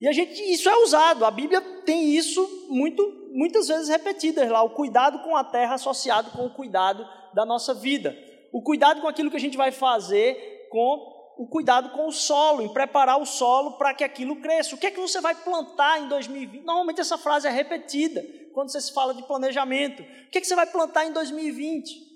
[0.01, 4.63] E a gente, isso é usado, a Bíblia tem isso muito, muitas vezes repetidas lá,
[4.63, 8.17] o cuidado com a terra associado com o cuidado da nossa vida.
[8.53, 12.63] O cuidado com aquilo que a gente vai fazer com o cuidado com o solo,
[12.63, 14.75] em preparar o solo para que aquilo cresça.
[14.75, 16.65] O que é que você vai plantar em 2020?
[16.65, 20.03] Normalmente essa frase é repetida quando você se fala de planejamento.
[20.03, 22.13] O que é que você vai plantar em 2020?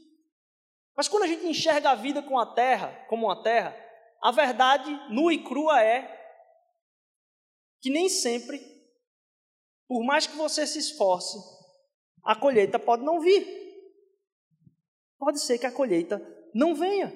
[0.97, 3.77] Mas quando a gente enxerga a vida com a terra, como uma terra,
[4.23, 6.15] a verdade nua e crua é
[7.81, 8.61] que nem sempre,
[9.87, 11.39] por mais que você se esforce,
[12.25, 13.47] a colheita pode não vir.
[15.19, 16.21] Pode ser que a colheita
[16.55, 17.13] não venha.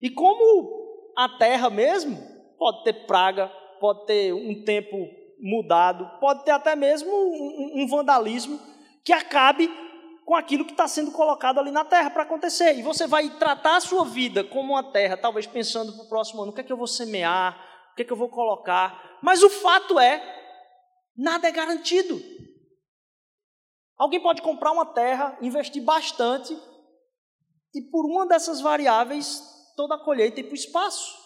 [0.00, 2.16] E como a terra mesmo
[2.58, 3.48] pode ter praga,
[3.80, 4.96] pode ter um tempo
[5.40, 8.58] mudado, pode ter até mesmo um, um vandalismo
[9.04, 9.68] que acabe
[10.28, 12.74] com aquilo que está sendo colocado ali na terra para acontecer.
[12.78, 16.42] E você vai tratar a sua vida como uma terra, talvez pensando para o próximo
[16.42, 17.58] ano: o que é que eu vou semear?
[17.92, 19.18] O que é que eu vou colocar?
[19.22, 20.22] Mas o fato é,
[21.16, 22.20] nada é garantido.
[23.96, 26.54] Alguém pode comprar uma terra, investir bastante,
[27.74, 29.42] e por uma dessas variáveis,
[29.76, 31.16] toda a colheita ir para o espaço.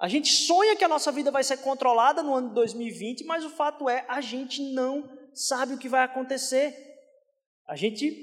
[0.00, 3.44] A gente sonha que a nossa vida vai ser controlada no ano de 2020, mas
[3.44, 6.85] o fato é, a gente não sabe o que vai acontecer.
[7.68, 8.14] A gente,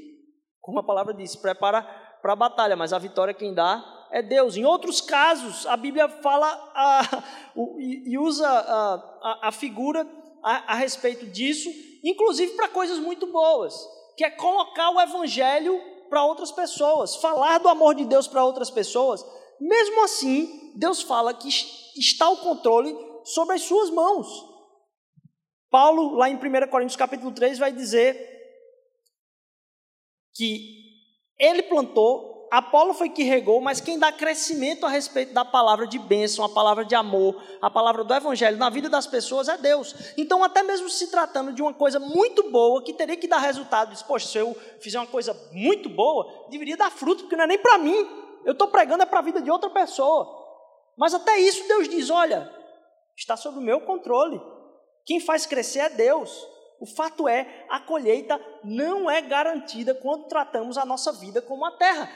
[0.61, 1.83] como a palavra diz, prepara
[2.21, 4.55] para a batalha, mas a vitória quem dá é Deus.
[4.55, 7.23] Em outros casos, a Bíblia fala a,
[7.55, 10.07] o, e, usa a, a, a figura
[10.41, 11.69] a, respeito disso,
[12.03, 13.73] inclusive para coisas muito boas,
[14.17, 18.69] que é colocar o Evangelho para outras pessoas, falar do amor de Deus para outras
[18.69, 19.25] pessoas.
[19.59, 21.49] Mesmo assim, Deus fala que
[21.97, 24.27] está o controle sobre as suas mãos.
[25.71, 28.32] Paulo, lá em 1 Coríntios capítulo 3, vai dizer
[30.33, 30.83] que
[31.39, 35.97] ele plantou, Apolo foi que regou, mas quem dá crescimento a respeito da palavra de
[35.97, 39.95] bênção, a palavra de amor, a palavra do evangelho na vida das pessoas é Deus.
[40.15, 43.89] Então, até mesmo se tratando de uma coisa muito boa, que teria que dar resultado,
[43.89, 47.47] diz, poxa, se eu fizer uma coisa muito boa, deveria dar fruto, porque não é
[47.47, 48.07] nem para mim.
[48.45, 50.43] Eu estou pregando é para a vida de outra pessoa.
[50.95, 52.53] Mas até isso Deus diz: olha,
[53.17, 54.39] está sob o meu controle.
[55.07, 56.47] Quem faz crescer é Deus.
[56.83, 61.77] O fato é, a colheita não é garantida quando tratamos a nossa vida como a
[61.77, 62.11] terra.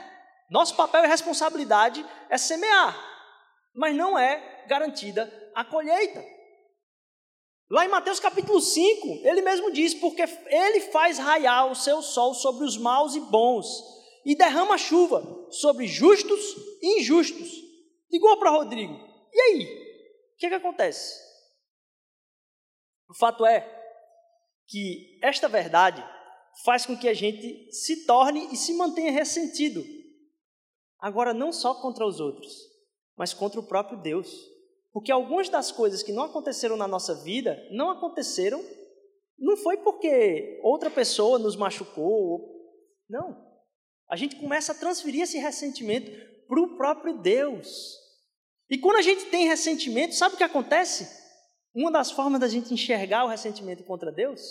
[0.52, 2.94] Nosso papel e responsabilidade é semear,
[3.74, 6.22] mas não é garantida a colheita.
[7.72, 12.34] Lá em Mateus capítulo 5, ele mesmo diz: Porque ele faz raiar o seu sol
[12.34, 13.70] sobre os maus e bons,
[14.26, 16.42] e derrama chuva sobre justos
[16.82, 17.50] e injustos.
[18.12, 19.00] Igual para Rodrigo.
[19.32, 19.64] E aí?
[20.34, 21.26] O que, que acontece?
[23.10, 23.77] O fato é
[24.68, 26.04] que esta verdade
[26.64, 29.84] faz com que a gente se torne e se mantenha ressentido.
[31.00, 32.54] Agora, não só contra os outros,
[33.16, 34.30] mas contra o próprio Deus.
[34.92, 38.64] Porque algumas das coisas que não aconteceram na nossa vida, não aconteceram,
[39.38, 42.42] não foi porque outra pessoa nos machucou.
[43.08, 43.46] Não.
[44.10, 46.10] A gente começa a transferir esse ressentimento
[46.48, 47.96] para o próprio Deus.
[48.70, 51.27] E quando a gente tem ressentimento, sabe o que acontece?
[51.78, 54.42] Uma das formas da gente enxergar o ressentimento contra Deus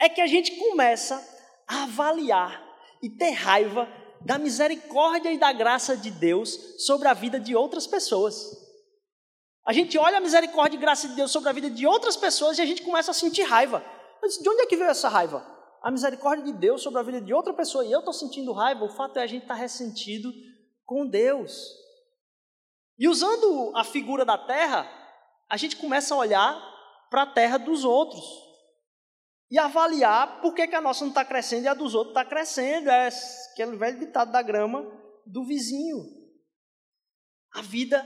[0.00, 1.24] é que a gente começa
[1.68, 2.60] a avaliar
[3.00, 3.88] e ter raiva
[4.20, 8.60] da misericórdia e da graça de Deus sobre a vida de outras pessoas.
[9.64, 12.58] A gente olha a misericórdia e graça de Deus sobre a vida de outras pessoas
[12.58, 13.80] e a gente começa a sentir raiva.
[14.20, 15.46] Mas de onde é que veio essa raiva?
[15.80, 18.84] A misericórdia de Deus sobre a vida de outra pessoa e eu estou sentindo raiva,
[18.84, 20.32] o fato é a gente estar tá ressentido
[20.84, 21.70] com Deus.
[22.98, 25.01] E usando a figura da terra,
[25.52, 26.58] a gente começa a olhar
[27.10, 28.24] para a terra dos outros
[29.50, 32.24] e avaliar por que, que a nossa não está crescendo e a dos outros está
[32.24, 32.88] crescendo.
[32.88, 33.10] É
[33.52, 34.82] aquele velho ditado da grama
[35.26, 35.98] do vizinho.
[37.52, 38.02] A vida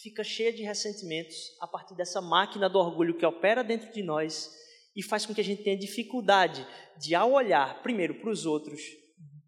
[0.00, 4.48] fica cheia de ressentimentos a partir dessa máquina do orgulho que opera dentro de nós
[4.94, 6.64] e faz com que a gente tenha dificuldade
[6.98, 8.80] de, ao olhar primeiro para os outros,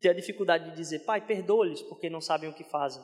[0.00, 3.00] ter a dificuldade de dizer, Pai, perdoa-lhes porque não sabem o que fazem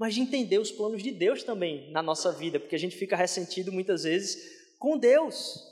[0.00, 3.14] mas de entender os planos de Deus também na nossa vida, porque a gente fica
[3.14, 5.62] ressentido muitas vezes com Deus.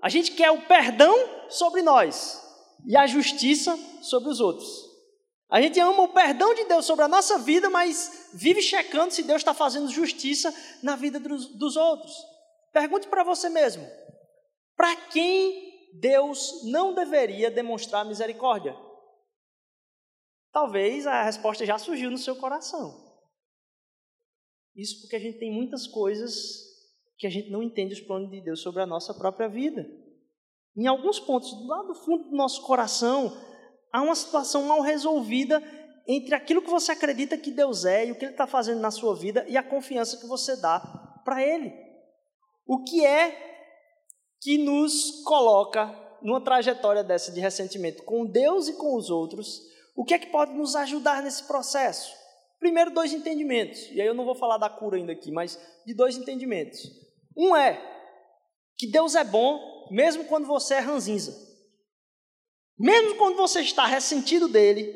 [0.00, 1.14] A gente quer o perdão
[1.50, 2.42] sobre nós
[2.86, 4.66] e a justiça sobre os outros.
[5.50, 9.22] A gente ama o perdão de Deus sobre a nossa vida, mas vive checando se
[9.22, 12.16] Deus está fazendo justiça na vida dos, dos outros.
[12.72, 13.86] Pergunte para você mesmo:
[14.74, 18.74] para quem Deus não deveria demonstrar misericórdia?
[20.50, 23.05] Talvez a resposta já surgiu no seu coração.
[24.76, 26.64] Isso porque a gente tem muitas coisas
[27.18, 29.86] que a gente não entende os planos de Deus sobre a nossa própria vida.
[30.76, 33.32] Em alguns pontos, lá do fundo do nosso coração,
[33.96, 35.62] Há uma situação mal resolvida
[36.06, 38.90] entre aquilo que você acredita que Deus é e o que Ele está fazendo na
[38.90, 40.80] sua vida e a confiança que você dá
[41.24, 41.72] para Ele.
[42.66, 43.34] O que é
[44.38, 45.86] que nos coloca
[46.20, 49.62] numa trajetória dessa de ressentimento com Deus e com os outros?
[49.96, 52.14] O que é que pode nos ajudar nesse processo?
[52.58, 53.90] Primeiro, dois entendimentos.
[53.90, 56.80] E aí eu não vou falar da cura ainda aqui, mas de dois entendimentos.
[57.36, 57.80] Um é
[58.76, 61.34] que Deus é bom mesmo quando você é ranzinza.
[62.78, 64.92] Mesmo quando você está ressentido dele,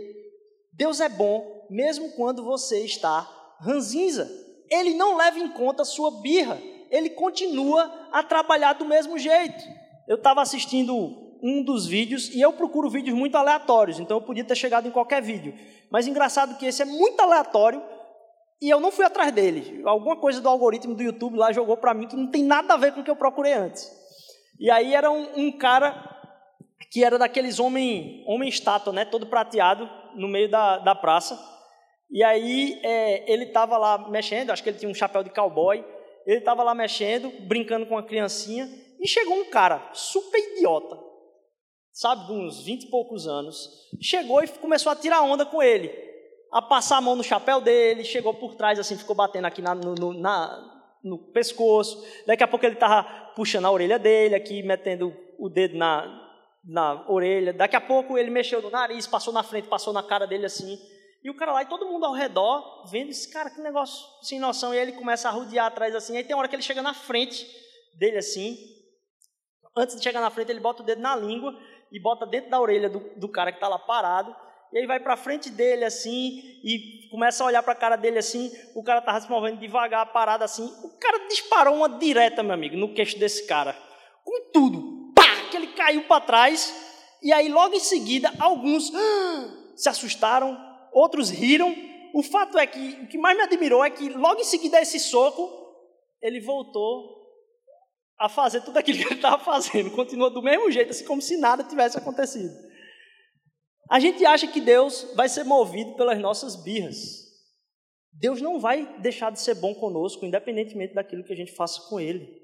[0.72, 3.20] Deus é bom mesmo quando você está
[3.60, 4.30] ranzinza.
[4.70, 9.62] Ele não leva em conta a sua birra, ele continua a trabalhar do mesmo jeito.
[10.08, 10.94] Eu estava assistindo
[11.42, 14.90] um dos vídeos e eu procuro vídeos muito aleatórios, então eu podia ter chegado em
[14.90, 15.54] qualquer vídeo.
[15.90, 17.82] Mas engraçado que esse é muito aleatório
[18.60, 19.82] e eu não fui atrás dele.
[19.84, 22.76] Alguma coisa do algoritmo do YouTube lá jogou para mim que não tem nada a
[22.76, 23.90] ver com o que eu procurei antes.
[24.58, 26.18] E aí era um, um cara
[26.90, 31.38] que era daqueles homem, homem estátua, né, todo prateado, no meio da, da praça.
[32.10, 35.84] E aí é, ele estava lá mexendo, acho que ele tinha um chapéu de cowboy,
[36.26, 38.68] ele estava lá mexendo, brincando com uma criancinha,
[39.00, 40.98] e chegou um cara super idiota,
[41.92, 43.68] sabe, de uns 20 e poucos anos,
[44.00, 45.92] chegou e começou a tirar onda com ele,
[46.52, 49.74] a passar a mão no chapéu dele, chegou por trás assim, ficou batendo aqui na,
[49.74, 53.02] no, na, no pescoço, daqui a pouco ele estava
[53.34, 56.28] puxando a orelha dele, aqui metendo o dedo na,
[56.64, 60.26] na orelha, daqui a pouco ele mexeu no nariz, passou na frente, passou na cara
[60.26, 60.78] dele assim,
[61.22, 64.40] e o cara lá, e todo mundo ao redor, vendo esse cara, que negócio sem
[64.40, 66.94] noção, e ele começa a rodear atrás assim, aí tem hora que ele chega na
[66.94, 67.46] frente
[67.98, 68.56] dele assim,
[69.76, 71.56] antes de chegar na frente, ele bota o dedo na língua
[71.90, 74.34] e bota dentro da orelha do, do cara que está lá parado,
[74.72, 78.18] e aí vai para frente dele assim, e começa a olhar para a cara dele
[78.18, 82.54] assim, o cara estava se movendo devagar, parado assim, o cara disparou uma direta, meu
[82.54, 83.76] amigo, no queixo desse cara,
[84.24, 86.72] com tudo, pá, que ele caiu para trás,
[87.22, 90.56] e aí logo em seguida, alguns ah, se assustaram,
[90.92, 91.74] outros riram,
[92.14, 94.82] o fato é que, o que mais me admirou é que logo em seguida a
[94.82, 95.50] esse soco,
[96.22, 97.19] ele voltou
[98.20, 101.38] a fazer tudo aquilo que ele estava fazendo, continua do mesmo jeito, assim como se
[101.38, 102.54] nada tivesse acontecido.
[103.90, 106.98] A gente acha que Deus vai ser movido pelas nossas birras.
[108.12, 111.98] Deus não vai deixar de ser bom conosco, independentemente daquilo que a gente faça com
[111.98, 112.38] Ele.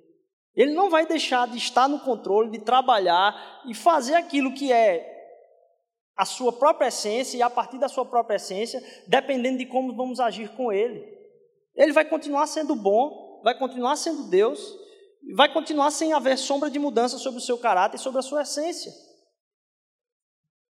[0.55, 5.15] Ele não vai deixar de estar no controle, de trabalhar e fazer aquilo que é
[6.17, 10.21] a sua própria essência e a partir da sua própria essência, dependendo de como vamos
[10.21, 11.07] agir com Ele.
[11.75, 14.86] Ele vai continuar sendo bom, vai continuar sendo Deus,
[15.35, 18.43] vai continuar sem haver sombra de mudança sobre o seu caráter e sobre a sua
[18.43, 18.93] essência.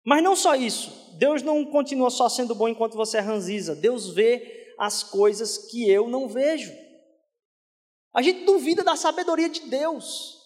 [0.06, 4.14] Mas não só isso, Deus não continua só sendo bom enquanto você é ranziza, Deus
[4.14, 6.72] vê as coisas que eu não vejo.
[8.14, 10.42] A gente duvida da sabedoria de Deus.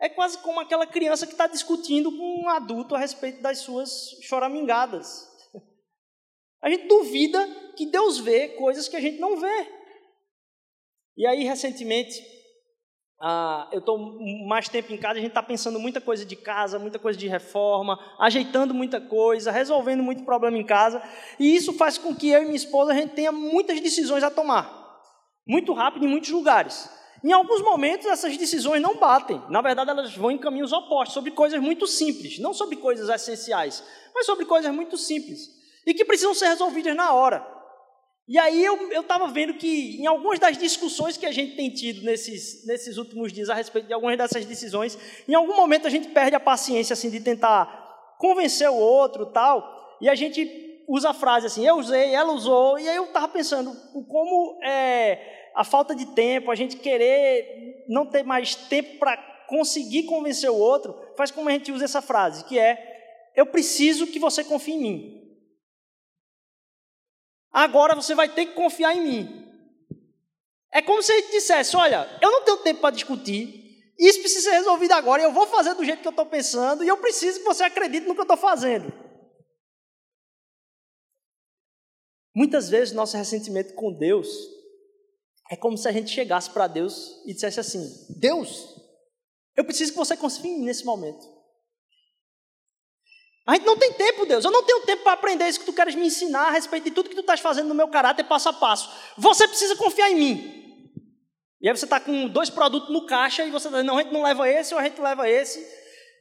[0.00, 4.10] É quase como aquela criança que está discutindo com um adulto a respeito das suas
[4.22, 5.26] choramingadas.
[6.60, 9.72] A gente duvida que Deus vê coisas que a gente não vê.
[11.16, 12.20] E aí, recentemente,
[13.20, 13.98] ah, eu estou
[14.46, 17.26] mais tempo em casa, a gente está pensando muita coisa de casa, muita coisa de
[17.26, 21.02] reforma, ajeitando muita coisa, resolvendo muito problema em casa,
[21.38, 24.30] e isso faz com que eu e minha esposa a gente tenha muitas decisões a
[24.30, 25.00] tomar,
[25.46, 26.94] muito rápido em muitos lugares.
[27.24, 31.30] Em alguns momentos essas decisões não batem, na verdade elas vão em caminhos opostos, sobre
[31.30, 33.82] coisas muito simples, não sobre coisas essenciais,
[34.14, 37.55] mas sobre coisas muito simples e que precisam ser resolvidas na hora.
[38.28, 42.02] E aí eu estava vendo que em algumas das discussões que a gente tem tido
[42.02, 46.08] nesses, nesses últimos dias a respeito de algumas dessas decisões, em algum momento a gente
[46.08, 51.14] perde a paciência assim de tentar convencer o outro tal, e a gente usa a
[51.14, 53.72] frase assim, eu usei, ela usou, e aí eu estava pensando
[54.08, 60.02] como é, a falta de tempo, a gente querer não ter mais tempo para conseguir
[60.04, 64.18] convencer o outro, faz como a gente usa essa frase, que é, eu preciso que
[64.18, 65.25] você confie em mim.
[67.56, 69.46] Agora você vai ter que confiar em mim.
[70.70, 74.56] É como se ele dissesse: Olha, eu não tenho tempo para discutir, isso precisa ser
[74.56, 77.46] resolvido agora, eu vou fazer do jeito que eu estou pensando, e eu preciso que
[77.46, 78.92] você acredite no que eu estou fazendo.
[82.34, 84.28] Muitas vezes nosso ressentimento com Deus
[85.50, 88.66] é como se a gente chegasse para Deus e dissesse assim: Deus,
[89.56, 91.35] eu preciso que você confie em mim nesse momento.
[93.46, 94.44] A gente não tem tempo, Deus.
[94.44, 96.90] Eu não tenho tempo para aprender isso que tu queres me ensinar a respeito de
[96.90, 98.90] tudo que tu estás fazendo no meu caráter passo a passo.
[99.16, 100.56] Você precisa confiar em mim.
[101.60, 104.02] E aí você está com dois produtos no caixa e você está dizendo, não, a
[104.02, 105.60] gente não leva esse ou a gente leva esse.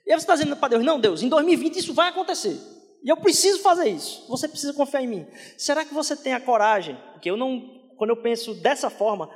[0.06, 2.58] E aí você está dizendo para Deus, não, Deus, em 2020 isso vai acontecer.
[3.04, 4.28] E eu preciso fazer isso.
[4.30, 5.28] Você precisa confiar em mim.
[5.58, 6.96] Será que você tem a coragem?
[7.14, 7.60] Porque eu não,
[7.98, 9.30] quando eu penso dessa forma,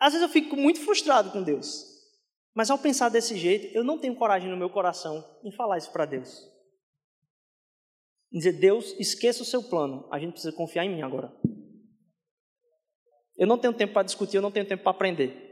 [0.00, 1.84] às vezes eu fico muito frustrado com Deus.
[2.54, 5.90] Mas ao pensar desse jeito, eu não tenho coragem no meu coração em falar isso
[5.90, 6.51] para Deus.
[8.32, 11.30] Dizer, Deus, esqueça o seu plano, a gente precisa confiar em mim agora.
[13.36, 15.50] Eu não tenho tempo para discutir, eu não tenho tempo para aprender.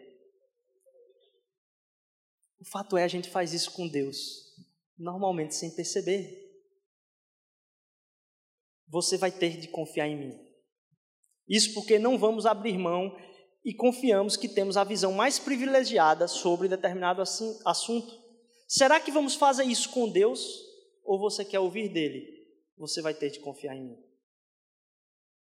[2.59, 4.17] O fato é, a gente faz isso com Deus,
[4.99, 6.49] normalmente sem perceber.
[8.89, 10.51] Você vai ter de confiar em mim.
[11.47, 13.15] Isso porque não vamos abrir mão
[13.65, 18.21] e confiamos que temos a visão mais privilegiada sobre determinado assunto.
[18.67, 20.65] Será que vamos fazer isso com Deus
[21.05, 22.40] ou você quer ouvir dele?
[22.81, 23.99] Você vai ter de confiar em mim.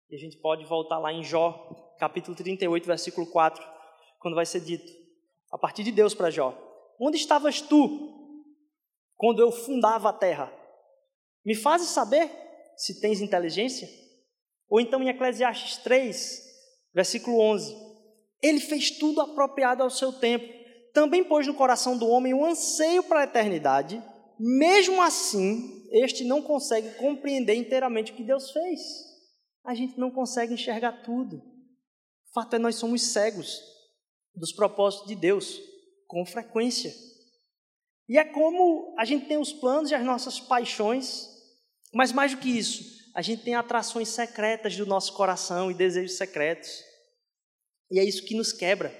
[0.08, 3.62] E a gente pode voltar lá em Jó, capítulo 38, versículo 4,
[4.18, 4.90] quando vai ser dito,
[5.52, 6.56] a partir de Deus para Jó:
[6.98, 8.14] Onde estavas tu
[9.14, 10.50] quando eu fundava a terra?
[11.44, 12.30] Me fazes saber
[12.78, 13.86] se tens inteligência?
[14.66, 16.42] Ou então em Eclesiastes 3,
[16.94, 17.76] versículo 11:
[18.42, 20.50] Ele fez tudo apropriado ao seu tempo,
[20.94, 24.02] também pôs no coração do homem o um anseio para a eternidade,
[24.38, 28.80] mesmo assim, este não consegue compreender inteiramente o que Deus fez.
[29.64, 31.36] A gente não consegue enxergar tudo.
[31.36, 33.60] O fato é, nós somos cegos
[34.34, 35.60] dos propósitos de Deus
[36.06, 36.94] com frequência.
[38.08, 41.28] E é como a gente tem os planos e as nossas paixões,
[41.92, 42.82] mas mais do que isso,
[43.14, 46.70] a gente tem atrações secretas do nosso coração e desejos secretos.
[47.90, 48.94] E é isso que nos quebra.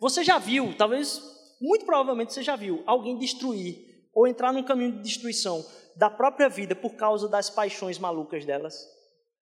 [0.00, 1.20] Você já viu, talvez,
[1.60, 5.64] muito provavelmente você já viu, alguém destruir ou entrar num caminho de destruição
[5.96, 8.74] da própria vida por causa das paixões malucas delas,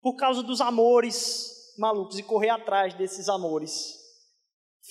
[0.00, 3.94] por causa dos amores malucos e correr atrás desses amores,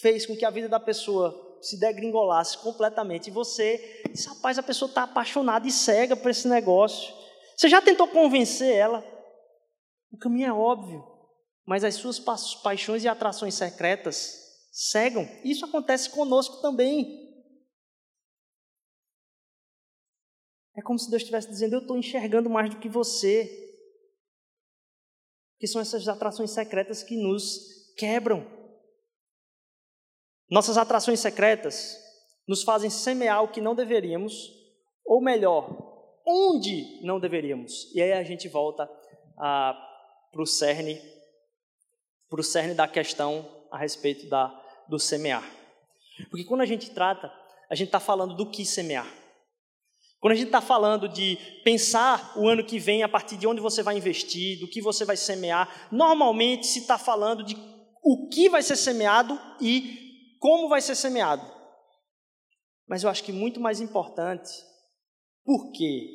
[0.02, 3.28] fez com que a vida da pessoa se degringolasse completamente.
[3.28, 7.14] E você disse, rapaz, a pessoa está apaixonada e cega por esse negócio.
[7.56, 9.04] Você já tentou convencer ela?
[10.12, 11.04] O caminho é óbvio,
[11.66, 12.20] mas as suas
[12.64, 15.28] paixões e atrações secretas cegam.
[15.44, 17.27] Isso acontece conosco também.
[20.78, 23.66] É como se Deus estivesse dizendo: Eu estou enxergando mais do que você.
[25.60, 28.46] Que são essas atrações secretas que nos quebram.
[30.50, 31.98] Nossas atrações secretas
[32.48, 34.54] nos fazem semear o que não deveríamos,
[35.04, 37.94] ou melhor, onde não deveríamos.
[37.94, 38.88] E aí a gente volta
[39.36, 41.02] para o cerne,
[42.32, 44.48] o cerne da questão a respeito da,
[44.88, 45.44] do semear.
[46.30, 47.34] Porque quando a gente trata,
[47.70, 49.12] a gente está falando do que semear.
[50.20, 53.62] Quando a gente está falando de pensar o ano que vem a partir de onde
[53.62, 57.56] você vai investir, do que você vai semear, normalmente se está falando de
[58.04, 61.46] o que vai ser semeado e como vai ser semeado.
[62.88, 64.52] Mas eu acho que muito mais importante,
[65.44, 66.08] porque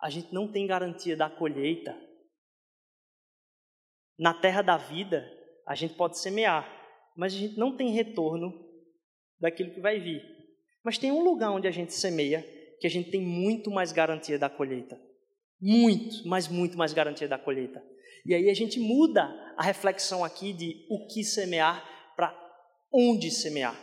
[0.00, 1.94] a gente não tem garantia da colheita.
[4.18, 5.28] Na terra da vida,
[5.66, 6.66] a gente pode semear,
[7.16, 8.52] mas a gente não tem retorno
[9.38, 10.22] daquilo que vai vir.
[10.82, 14.38] Mas tem um lugar onde a gente semeia que a gente tem muito mais garantia
[14.38, 14.98] da colheita.
[15.60, 17.82] Muito, mas muito mais garantia da colheita.
[18.24, 19.22] E aí a gente muda
[19.56, 21.90] a reflexão aqui de o que semear
[22.92, 23.78] onde semear.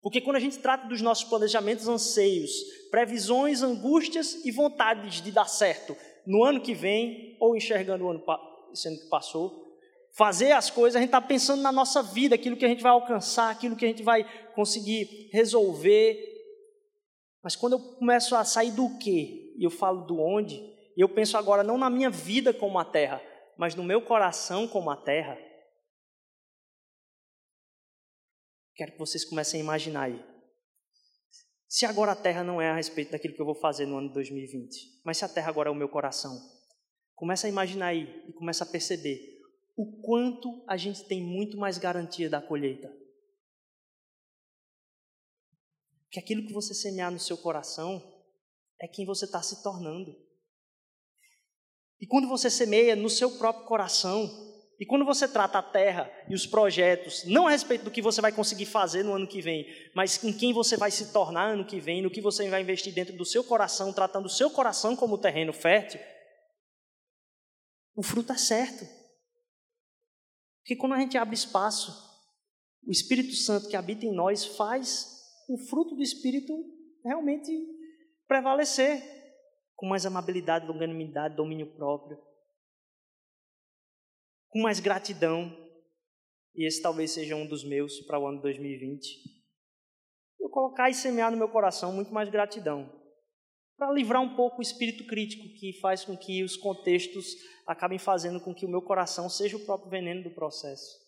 [0.00, 2.50] Porque quando a gente trata dos nossos planejamentos, anseios,
[2.90, 8.24] previsões, angústias e vontades de dar certo no ano que vem, ou enxergando o ano,
[8.72, 9.62] esse ano que passou,
[10.16, 12.92] fazer as coisas, a gente está pensando na nossa vida, aquilo que a gente vai
[12.92, 14.24] alcançar, aquilo que a gente vai
[14.54, 16.31] conseguir resolver.
[17.42, 20.60] Mas quando eu começo a sair do quê, e eu falo do onde,
[20.96, 23.20] eu penso agora não na minha vida como a terra,
[23.56, 25.36] mas no meu coração como a terra,
[28.74, 30.24] Quero que vocês comecem a imaginar aí.
[31.68, 34.08] Se agora a terra não é a respeito daquilo que eu vou fazer no ano
[34.08, 36.38] de 2020, mas se a terra agora é o meu coração,
[37.14, 39.20] começa a imaginar aí e começa a perceber
[39.76, 42.92] o quanto a gente tem muito mais garantia da colheita.
[46.12, 48.00] Que aquilo que você semear no seu coração
[48.80, 50.14] é quem você está se tornando.
[52.00, 54.28] E quando você semeia no seu próprio coração,
[54.78, 58.20] e quando você trata a terra e os projetos, não a respeito do que você
[58.20, 61.64] vai conseguir fazer no ano que vem, mas em quem você vai se tornar ano
[61.64, 64.96] que vem, no que você vai investir dentro do seu coração, tratando o seu coração
[64.96, 66.00] como terreno fértil,
[67.94, 68.84] o fruto é certo.
[70.58, 71.92] Porque quando a gente abre espaço,
[72.84, 76.52] o Espírito Santo que habita em nós faz o fruto do Espírito
[77.04, 77.52] realmente
[78.26, 79.02] prevalecer
[79.74, 82.18] com mais amabilidade, longanimidade, domínio próprio
[84.52, 85.50] com mais gratidão,
[86.54, 89.08] e esse talvez seja um dos meus para o ano 2020.
[90.38, 92.92] Eu colocar e semear no meu coração muito mais gratidão,
[93.78, 97.34] para livrar um pouco o espírito crítico que faz com que os contextos
[97.66, 101.01] acabem fazendo com que o meu coração seja o próprio veneno do processo.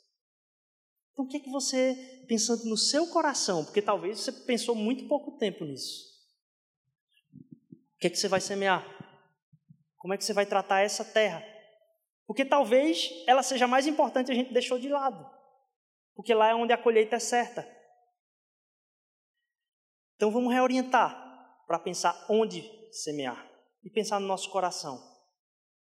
[1.15, 5.07] Então, o que é que você, pensando no seu coração, porque talvez você pensou muito
[5.07, 6.13] pouco tempo nisso,
[7.95, 8.85] o que é que você vai semear?
[9.97, 11.43] Como é que você vai tratar essa terra?
[12.27, 15.25] Porque talvez ela seja mais importante a gente deixou de lado.
[16.15, 17.67] Porque lá é onde a colheita é certa.
[20.17, 23.51] Então vamos reorientar para pensar onde semear
[23.85, 24.99] e pensar no nosso coração.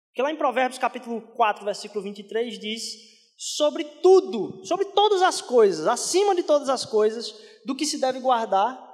[0.08, 5.88] Porque lá em Provérbios capítulo 4, versículo 23 diz: "Sobre tudo, sobre todas as coisas,
[5.88, 7.34] acima de todas as coisas,
[7.66, 8.88] do que se deve guardar,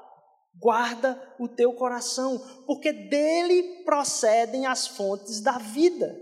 [0.56, 2.38] Guarda o teu coração,
[2.68, 6.16] porque dele procedem as fontes da vida.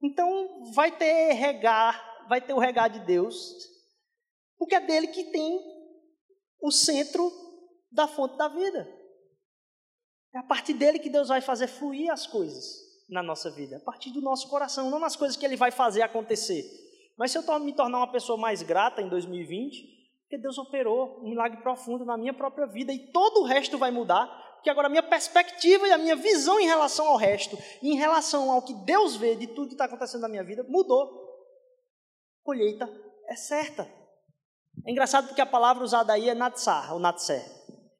[0.00, 3.52] Então, vai ter regar, vai ter o regar de Deus,
[4.56, 5.60] porque é dele que tem
[6.60, 7.32] o centro
[7.90, 8.88] da fonte da vida.
[10.32, 12.64] É a partir dele que Deus vai fazer fluir as coisas
[13.08, 16.02] na nossa vida, a partir do nosso coração, não nas coisas que ele vai fazer
[16.02, 16.64] acontecer.
[17.16, 21.28] Mas se eu me tornar uma pessoa mais grata em 2020, porque Deus operou um
[21.28, 24.90] milagre profundo na minha própria vida e todo o resto vai mudar, porque agora a
[24.90, 29.14] minha perspectiva e a minha visão em relação ao resto, em relação ao que Deus
[29.14, 31.22] vê de tudo que está acontecendo na minha vida, mudou.
[32.42, 32.90] Colheita
[33.28, 33.86] é certa.
[34.86, 37.44] É engraçado porque a palavra usada aí é natsar, ou natser.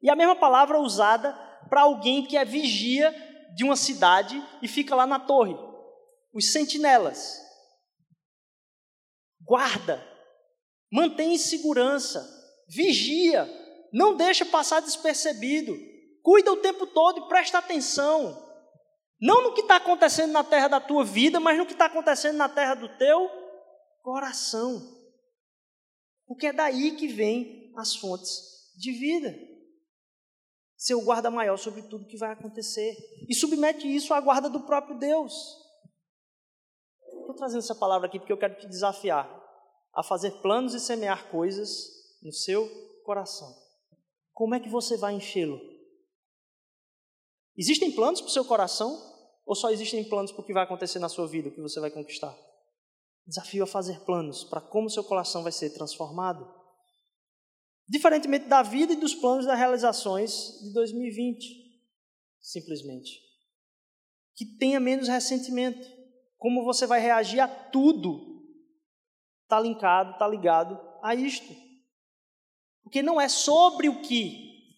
[0.01, 1.33] E a mesma palavra usada
[1.69, 3.13] para alguém que é vigia
[3.55, 5.55] de uma cidade e fica lá na torre.
[6.33, 7.44] Os sentinelas.
[9.45, 10.15] Guarda
[10.95, 12.25] mantém em segurança,
[12.69, 13.45] vigia,
[13.91, 15.77] não deixa passar despercebido,
[16.21, 18.43] cuida o tempo todo e presta atenção.
[19.19, 22.37] Não no que está acontecendo na terra da tua vida, mas no que está acontecendo
[22.37, 23.29] na terra do teu
[24.01, 24.81] coração.
[26.25, 29.37] Porque é daí que vem as fontes de vida.
[30.77, 32.95] Seu guarda maior sobre tudo que vai acontecer.
[33.27, 35.64] E submete isso à guarda do próprio Deus.
[37.35, 39.29] Estou trazendo essa palavra aqui porque eu quero te desafiar
[39.93, 41.69] a fazer planos e semear coisas
[42.23, 42.65] no seu
[43.03, 43.53] coração.
[44.31, 45.59] Como é que você vai enchê-lo?
[47.57, 49.13] Existem planos para o seu coração?
[49.45, 51.77] Ou só existem planos para o que vai acontecer na sua vida, o que você
[51.81, 52.33] vai conquistar?
[53.27, 56.49] Desafio a fazer planos para como o seu coração vai ser transformado.
[57.85, 61.81] Diferentemente da vida e dos planos das realizações de 2020,
[62.39, 63.19] simplesmente.
[64.35, 65.94] Que tenha menos ressentimento.
[66.45, 68.39] Como você vai reagir a tudo
[69.41, 71.51] está linkado, está ligado a isto.
[72.83, 74.77] Porque não é sobre o que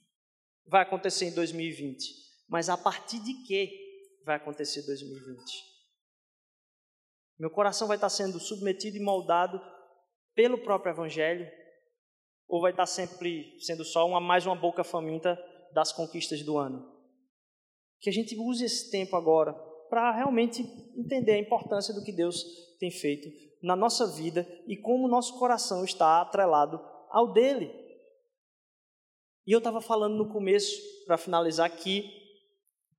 [0.65, 2.05] vai acontecer em 2020,
[2.47, 3.70] mas a partir de que
[4.24, 5.43] vai acontecer em 2020.
[7.38, 9.59] Meu coração vai estar sendo submetido e moldado
[10.34, 11.51] pelo próprio Evangelho,
[12.47, 15.38] ou vai estar sempre sendo só uma mais uma boca faminta
[15.74, 16.89] das conquistas do ano?
[17.99, 20.63] Que a gente use esse tempo agora para realmente
[20.95, 22.43] entender a importância do que Deus
[22.79, 23.29] tem feito
[23.61, 26.79] na nossa vida e como o nosso coração está atrelado
[27.09, 27.71] ao dele.
[29.45, 30.75] E eu estava falando no começo,
[31.05, 32.05] para finalizar, que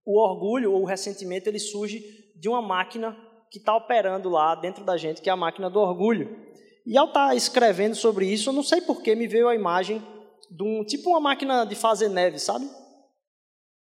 [0.05, 2.03] o orgulho ou o ressentimento ele surge
[2.35, 3.17] de uma máquina
[3.51, 6.49] que está operando lá dentro da gente, que é a máquina do orgulho.
[6.87, 9.55] E ao estar tá escrevendo sobre isso, eu não sei por que me veio a
[9.55, 10.03] imagem
[10.51, 12.67] de um tipo uma máquina de fazer neve, sabe?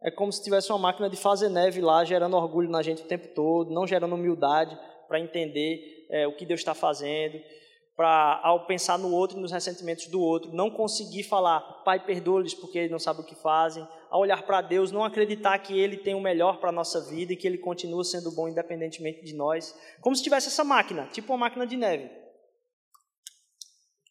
[0.01, 3.07] É como se tivesse uma máquina de fazer neve lá, gerando orgulho na gente o
[3.07, 4.77] tempo todo, não gerando humildade
[5.07, 7.39] para entender é, o que Deus está fazendo,
[7.95, 12.53] para, ao pensar no outro e nos ressentimentos do outro, não conseguir falar, Pai, perdoa-lhes
[12.53, 15.97] porque eles não sabem o que fazem, ao olhar para Deus, não acreditar que Ele
[15.97, 19.35] tem o melhor para a nossa vida e que Ele continua sendo bom independentemente de
[19.35, 22.09] nós, como se tivesse essa máquina, tipo uma máquina de neve.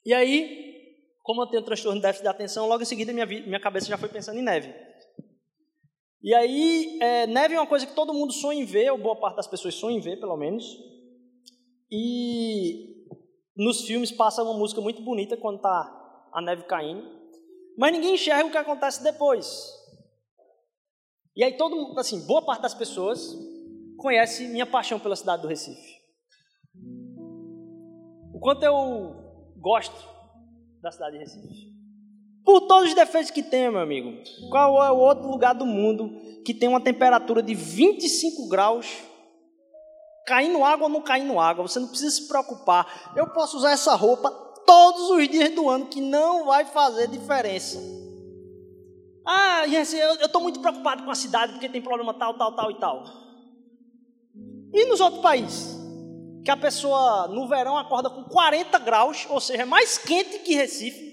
[0.05, 0.75] E aí,
[1.23, 3.97] como eu tenho transtorno de déficit de atenção, logo em seguida minha, minha cabeça já
[3.97, 4.75] foi pensando em neve.
[6.27, 9.15] E aí, é, neve é uma coisa que todo mundo sonha em ver, ou boa
[9.15, 10.65] parte das pessoas sonha em ver, pelo menos.
[11.89, 13.07] E
[13.57, 17.09] nos filmes passa uma música muito bonita quando está a neve caindo,
[17.79, 19.73] mas ninguém enxerga o que acontece depois.
[21.37, 23.33] E aí todo, assim, boa parte das pessoas
[23.97, 25.95] conhece minha paixão pela cidade do Recife.
[28.35, 29.95] O quanto eu gosto
[30.83, 31.76] da cidade de Recife.
[32.47, 34.13] Por todos os defeitos que tem, meu amigo.
[34.49, 36.09] Qual é o outro lugar do mundo
[36.45, 38.87] que tem uma temperatura de 25 graus
[40.25, 43.13] caindo água ou não caindo água, você não precisa se preocupar.
[43.17, 44.31] Eu posso usar essa roupa
[44.65, 47.81] todos os dias do ano, que não vai fazer diferença.
[49.27, 52.75] Ah, eu estou muito preocupado com a cidade porque tem problema tal, tal, tal e
[52.79, 53.05] tal.
[54.73, 55.77] E nos outros países?
[56.45, 60.55] Que a pessoa no verão acorda com 40 graus, ou seja, é mais quente que
[60.55, 61.06] Recife.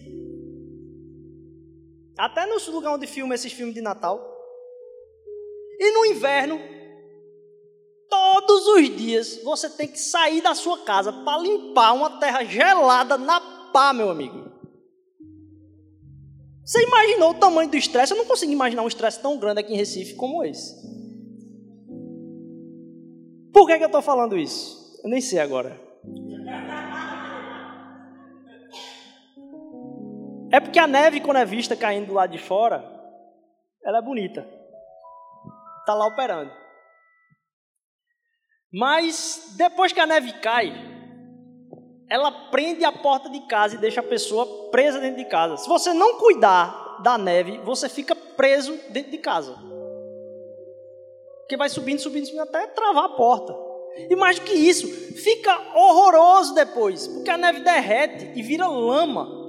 [2.25, 4.17] Até nos lugares onde filma esses filmes de Natal.
[5.79, 6.59] E no inverno,
[8.13, 13.17] Todos os dias você tem que sair da sua casa para limpar uma terra gelada
[13.17, 14.51] na pá, meu amigo.
[16.63, 18.13] Você imaginou o tamanho do estresse?
[18.13, 20.75] Eu não consigo imaginar um estresse tão grande aqui em Recife como esse.
[23.51, 24.99] Por que, que eu estou falando isso?
[25.03, 25.81] Eu nem sei agora.
[30.53, 32.85] É porque a neve, quando é vista caindo do lado de fora,
[33.83, 34.47] ela é bonita.
[35.79, 36.51] Está lá operando.
[38.71, 40.71] Mas depois que a neve cai,
[42.07, 45.57] ela prende a porta de casa e deixa a pessoa presa dentro de casa.
[45.57, 49.57] Se você não cuidar da neve, você fica preso dentro de casa.
[51.39, 53.55] Porque vai subindo, subindo, subindo até travar a porta.
[54.07, 59.42] E mais do que isso, fica horroroso depois, porque a neve derrete e vira lama.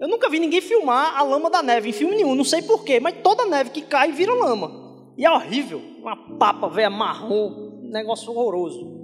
[0.00, 2.98] Eu nunca vi ninguém filmar a lama da neve em filme nenhum, não sei porquê,
[2.98, 5.12] mas toda neve que cai vira lama.
[5.14, 8.98] E é horrível, uma papa velha marrom, um negócio horroroso.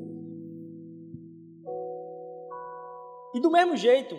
[3.35, 4.19] E do mesmo jeito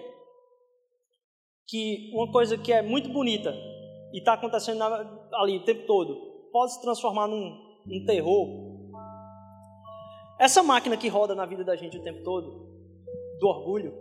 [1.66, 3.52] que uma coisa que é muito bonita
[4.14, 6.16] e está acontecendo ali o tempo todo
[6.52, 7.58] pode se transformar num,
[7.88, 8.48] num terror.
[10.40, 12.68] Essa máquina que roda na vida da gente o tempo todo,
[13.40, 13.96] do orgulho,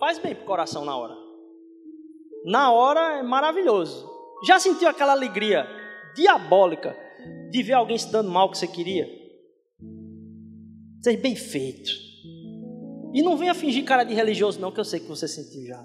[0.00, 1.25] faz bem pro coração na hora
[2.46, 4.08] na hora é maravilhoso.
[4.46, 5.66] Já sentiu aquela alegria
[6.14, 6.96] diabólica
[7.50, 9.08] de ver alguém se dando mal que você queria?
[11.02, 11.90] Ser bem feito.
[13.12, 15.84] E não venha fingir cara de religioso, não, que eu sei que você sentiu já.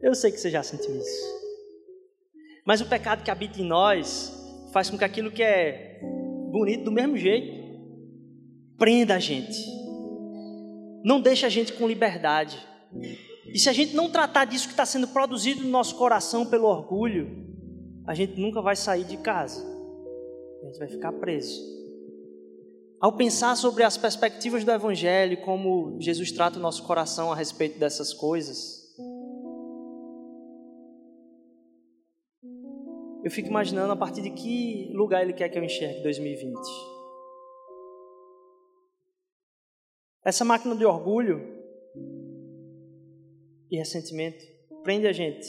[0.00, 1.40] Eu sei que você já sentiu isso.
[2.64, 4.32] Mas o pecado que habita em nós
[4.72, 6.00] faz com que aquilo que é
[6.50, 7.60] bonito do mesmo jeito
[8.78, 9.58] prenda a gente.
[11.04, 12.58] Não deixa a gente com liberdade.
[13.46, 16.66] E se a gente não tratar disso que está sendo produzido no nosso coração pelo
[16.66, 17.48] orgulho,
[18.06, 19.64] a gente nunca vai sair de casa.
[20.62, 21.60] A gente vai ficar preso.
[23.00, 27.78] Ao pensar sobre as perspectivas do Evangelho, como Jesus trata o nosso coração a respeito
[27.78, 28.80] dessas coisas,
[33.24, 36.58] eu fico imaginando a partir de que lugar Ele quer que eu enxergue 2020.
[40.22, 41.59] Essa máquina de orgulho
[43.70, 44.44] e ressentimento
[44.82, 45.46] prende a gente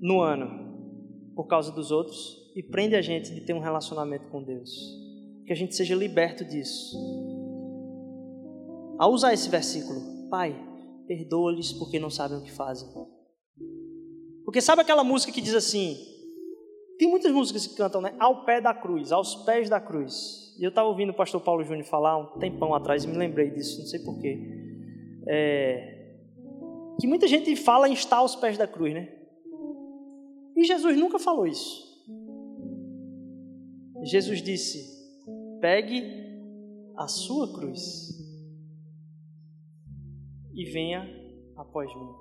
[0.00, 4.42] no ano por causa dos outros e prende a gente de ter um relacionamento com
[4.42, 4.70] Deus.
[5.46, 6.96] Que a gente seja liberto disso.
[8.98, 10.54] Ao usar esse versículo, Pai,
[11.06, 12.88] perdoa-lhes porque não sabem o que fazem.
[14.44, 15.96] Porque sabe aquela música que diz assim?
[16.98, 18.14] Tem muitas músicas que cantam, né?
[18.18, 20.54] Ao pé da cruz, aos pés da cruz.
[20.58, 23.50] E eu estava ouvindo o pastor Paulo Júnior falar um tempão atrás e me lembrei
[23.50, 24.38] disso, não sei porquê.
[25.26, 25.91] É,
[27.00, 29.08] que muita gente fala em estar aos pés da cruz, né?
[30.56, 31.90] E Jesus nunca falou isso.
[34.02, 35.02] Jesus disse:
[35.60, 36.04] pegue
[36.96, 38.10] a sua cruz
[40.54, 41.08] e venha
[41.56, 42.12] após mim.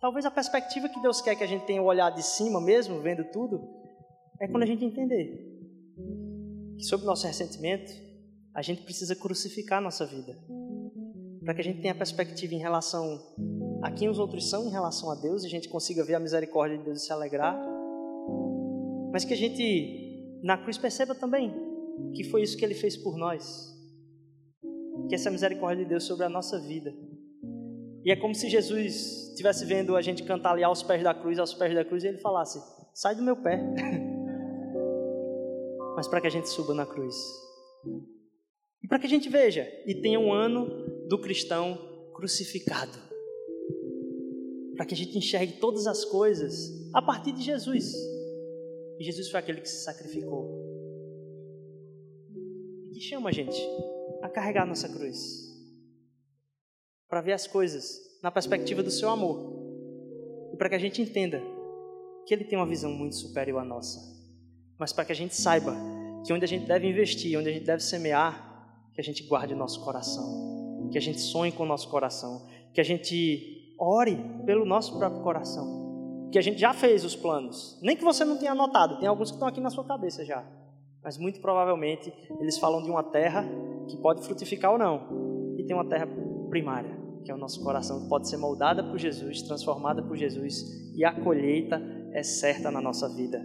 [0.00, 3.00] Talvez a perspectiva que Deus quer que a gente tenha o olhar de cima mesmo,
[3.00, 3.60] vendo tudo,
[4.40, 5.44] é quando a gente entender
[6.76, 7.90] que sobre o nosso ressentimento,
[8.54, 10.36] a gente precisa crucificar a nossa vida
[11.48, 13.18] para que a gente tenha perspectiva em relação
[13.82, 16.20] a quem os outros são em relação a Deus, e a gente consiga ver a
[16.20, 17.58] misericórdia de Deus e se alegrar,
[19.10, 21.54] mas que a gente na cruz perceba também
[22.14, 23.74] que foi isso que Ele fez por nós,
[25.08, 26.94] que essa misericórdia de Deus sobre a nossa vida.
[28.04, 31.38] E é como se Jesus estivesse vendo a gente cantar ali aos pés da cruz,
[31.38, 32.60] aos pés da cruz, e Ele falasse:
[32.92, 33.56] sai do meu pé.
[35.96, 37.16] mas para que a gente suba na cruz.
[38.84, 41.78] E para que a gente veja e tenha um ano do cristão
[42.14, 42.98] crucificado.
[44.76, 47.94] Para que a gente enxergue todas as coisas a partir de Jesus.
[48.98, 50.46] E Jesus foi aquele que se sacrificou.
[52.84, 53.58] E que chama a gente
[54.22, 55.48] a carregar a nossa cruz.
[57.08, 59.56] Para ver as coisas na perspectiva do seu amor.
[60.52, 61.42] E para que a gente entenda
[62.26, 63.98] que ele tem uma visão muito superior à nossa.
[64.78, 65.74] Mas para que a gente saiba
[66.24, 69.54] que onde a gente deve investir, onde a gente deve semear, que a gente guarde
[69.54, 70.57] o nosso coração
[70.90, 75.22] que a gente sonhe com o nosso coração, que a gente ore pelo nosso próprio
[75.22, 79.08] coração, que a gente já fez os planos, nem que você não tenha anotado, tem
[79.08, 80.44] alguns que estão aqui na sua cabeça já,
[81.02, 83.44] mas muito provavelmente eles falam de uma terra
[83.88, 86.08] que pode frutificar ou não, e tem uma terra
[86.50, 90.92] primária, que é o nosso coração, que pode ser moldada por Jesus, transformada por Jesus,
[90.94, 91.80] e a colheita
[92.12, 93.44] é certa na nossa vida,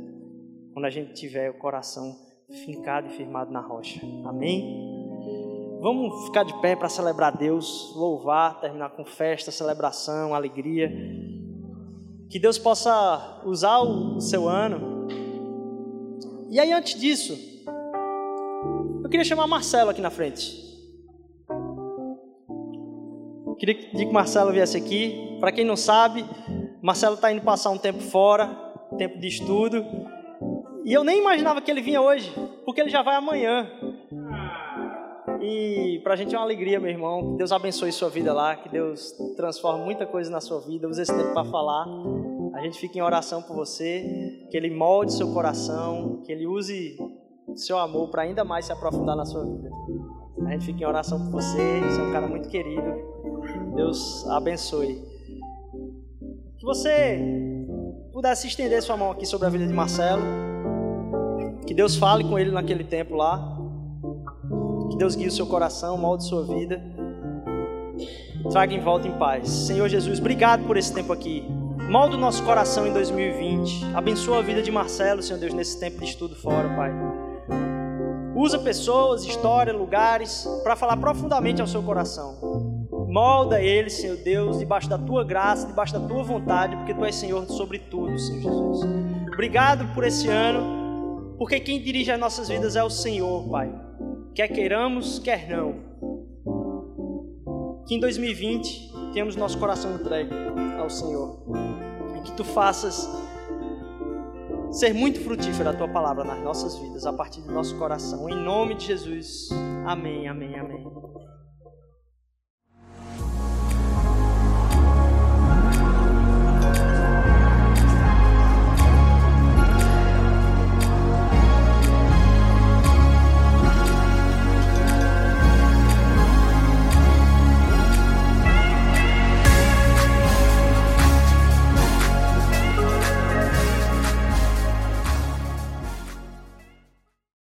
[0.73, 2.15] quando a gente tiver o coração
[2.65, 3.99] fincado e firmado na rocha.
[4.25, 4.92] Amém?
[5.83, 10.89] Vamos ficar de pé para celebrar Deus, louvar, terminar com festa, celebração, alegria.
[12.29, 15.09] Que Deus possa usar o seu ano.
[16.49, 17.37] E aí, antes disso,
[19.03, 20.57] eu queria chamar Marcelo aqui na frente.
[23.45, 25.37] Eu queria que o Marcelo viesse aqui.
[25.41, 26.23] Para quem não sabe,
[26.81, 28.47] Marcelo está indo passar um tempo fora,
[28.97, 29.85] tempo de estudo.
[30.85, 33.69] E eu nem imaginava que ele vinha hoje, porque ele já vai amanhã.
[35.43, 37.31] E para a gente é uma alegria, meu irmão.
[37.31, 40.87] Que Deus abençoe sua vida lá, que Deus transforme muita coisa na sua vida.
[40.87, 41.85] Use esse tempo para falar.
[42.53, 46.97] A gente fica em oração por você, que Ele molde seu coração, que Ele use
[47.55, 49.69] seu amor para ainda mais se aprofundar na sua vida.
[50.45, 51.81] A gente fica em oração por você.
[51.81, 52.93] Você é um cara muito querido.
[53.75, 54.95] Deus abençoe.
[56.57, 57.19] Que você
[58.13, 60.23] pudesse estender sua mão aqui sobre a vida de Marcelo.
[61.67, 63.52] Que Deus fale com ele naquele tempo lá.
[64.93, 66.79] Que Deus guie o seu coração, molde sua vida.
[68.51, 69.49] Traga em volta em paz.
[69.49, 71.43] Senhor Jesus, obrigado por esse tempo aqui.
[71.89, 73.85] Molda o nosso coração em 2020.
[73.95, 76.91] Abençoa a vida de Marcelo, Senhor Deus, nesse tempo de estudo fora, Pai.
[78.35, 82.85] Usa pessoas, história, lugares para falar profundamente ao seu coração.
[83.09, 87.15] Molda ele, Senhor Deus, debaixo da tua graça, debaixo da tua vontade, porque tu és
[87.15, 88.81] Senhor sobre tudo, Senhor Jesus.
[89.33, 93.82] Obrigado por esse ano, porque quem dirige as nossas vidas é o Senhor, Pai
[94.33, 95.75] quer queiramos, quer não.
[97.87, 100.33] Que em 2020 tenhamos nosso coração entregue
[100.79, 101.43] ao Senhor
[102.17, 103.07] e que tu faças
[104.71, 108.27] ser muito frutífera a tua palavra nas nossas vidas, a partir do nosso coração.
[108.27, 109.49] Em nome de Jesus.
[109.85, 111.12] Amém, amém, amém.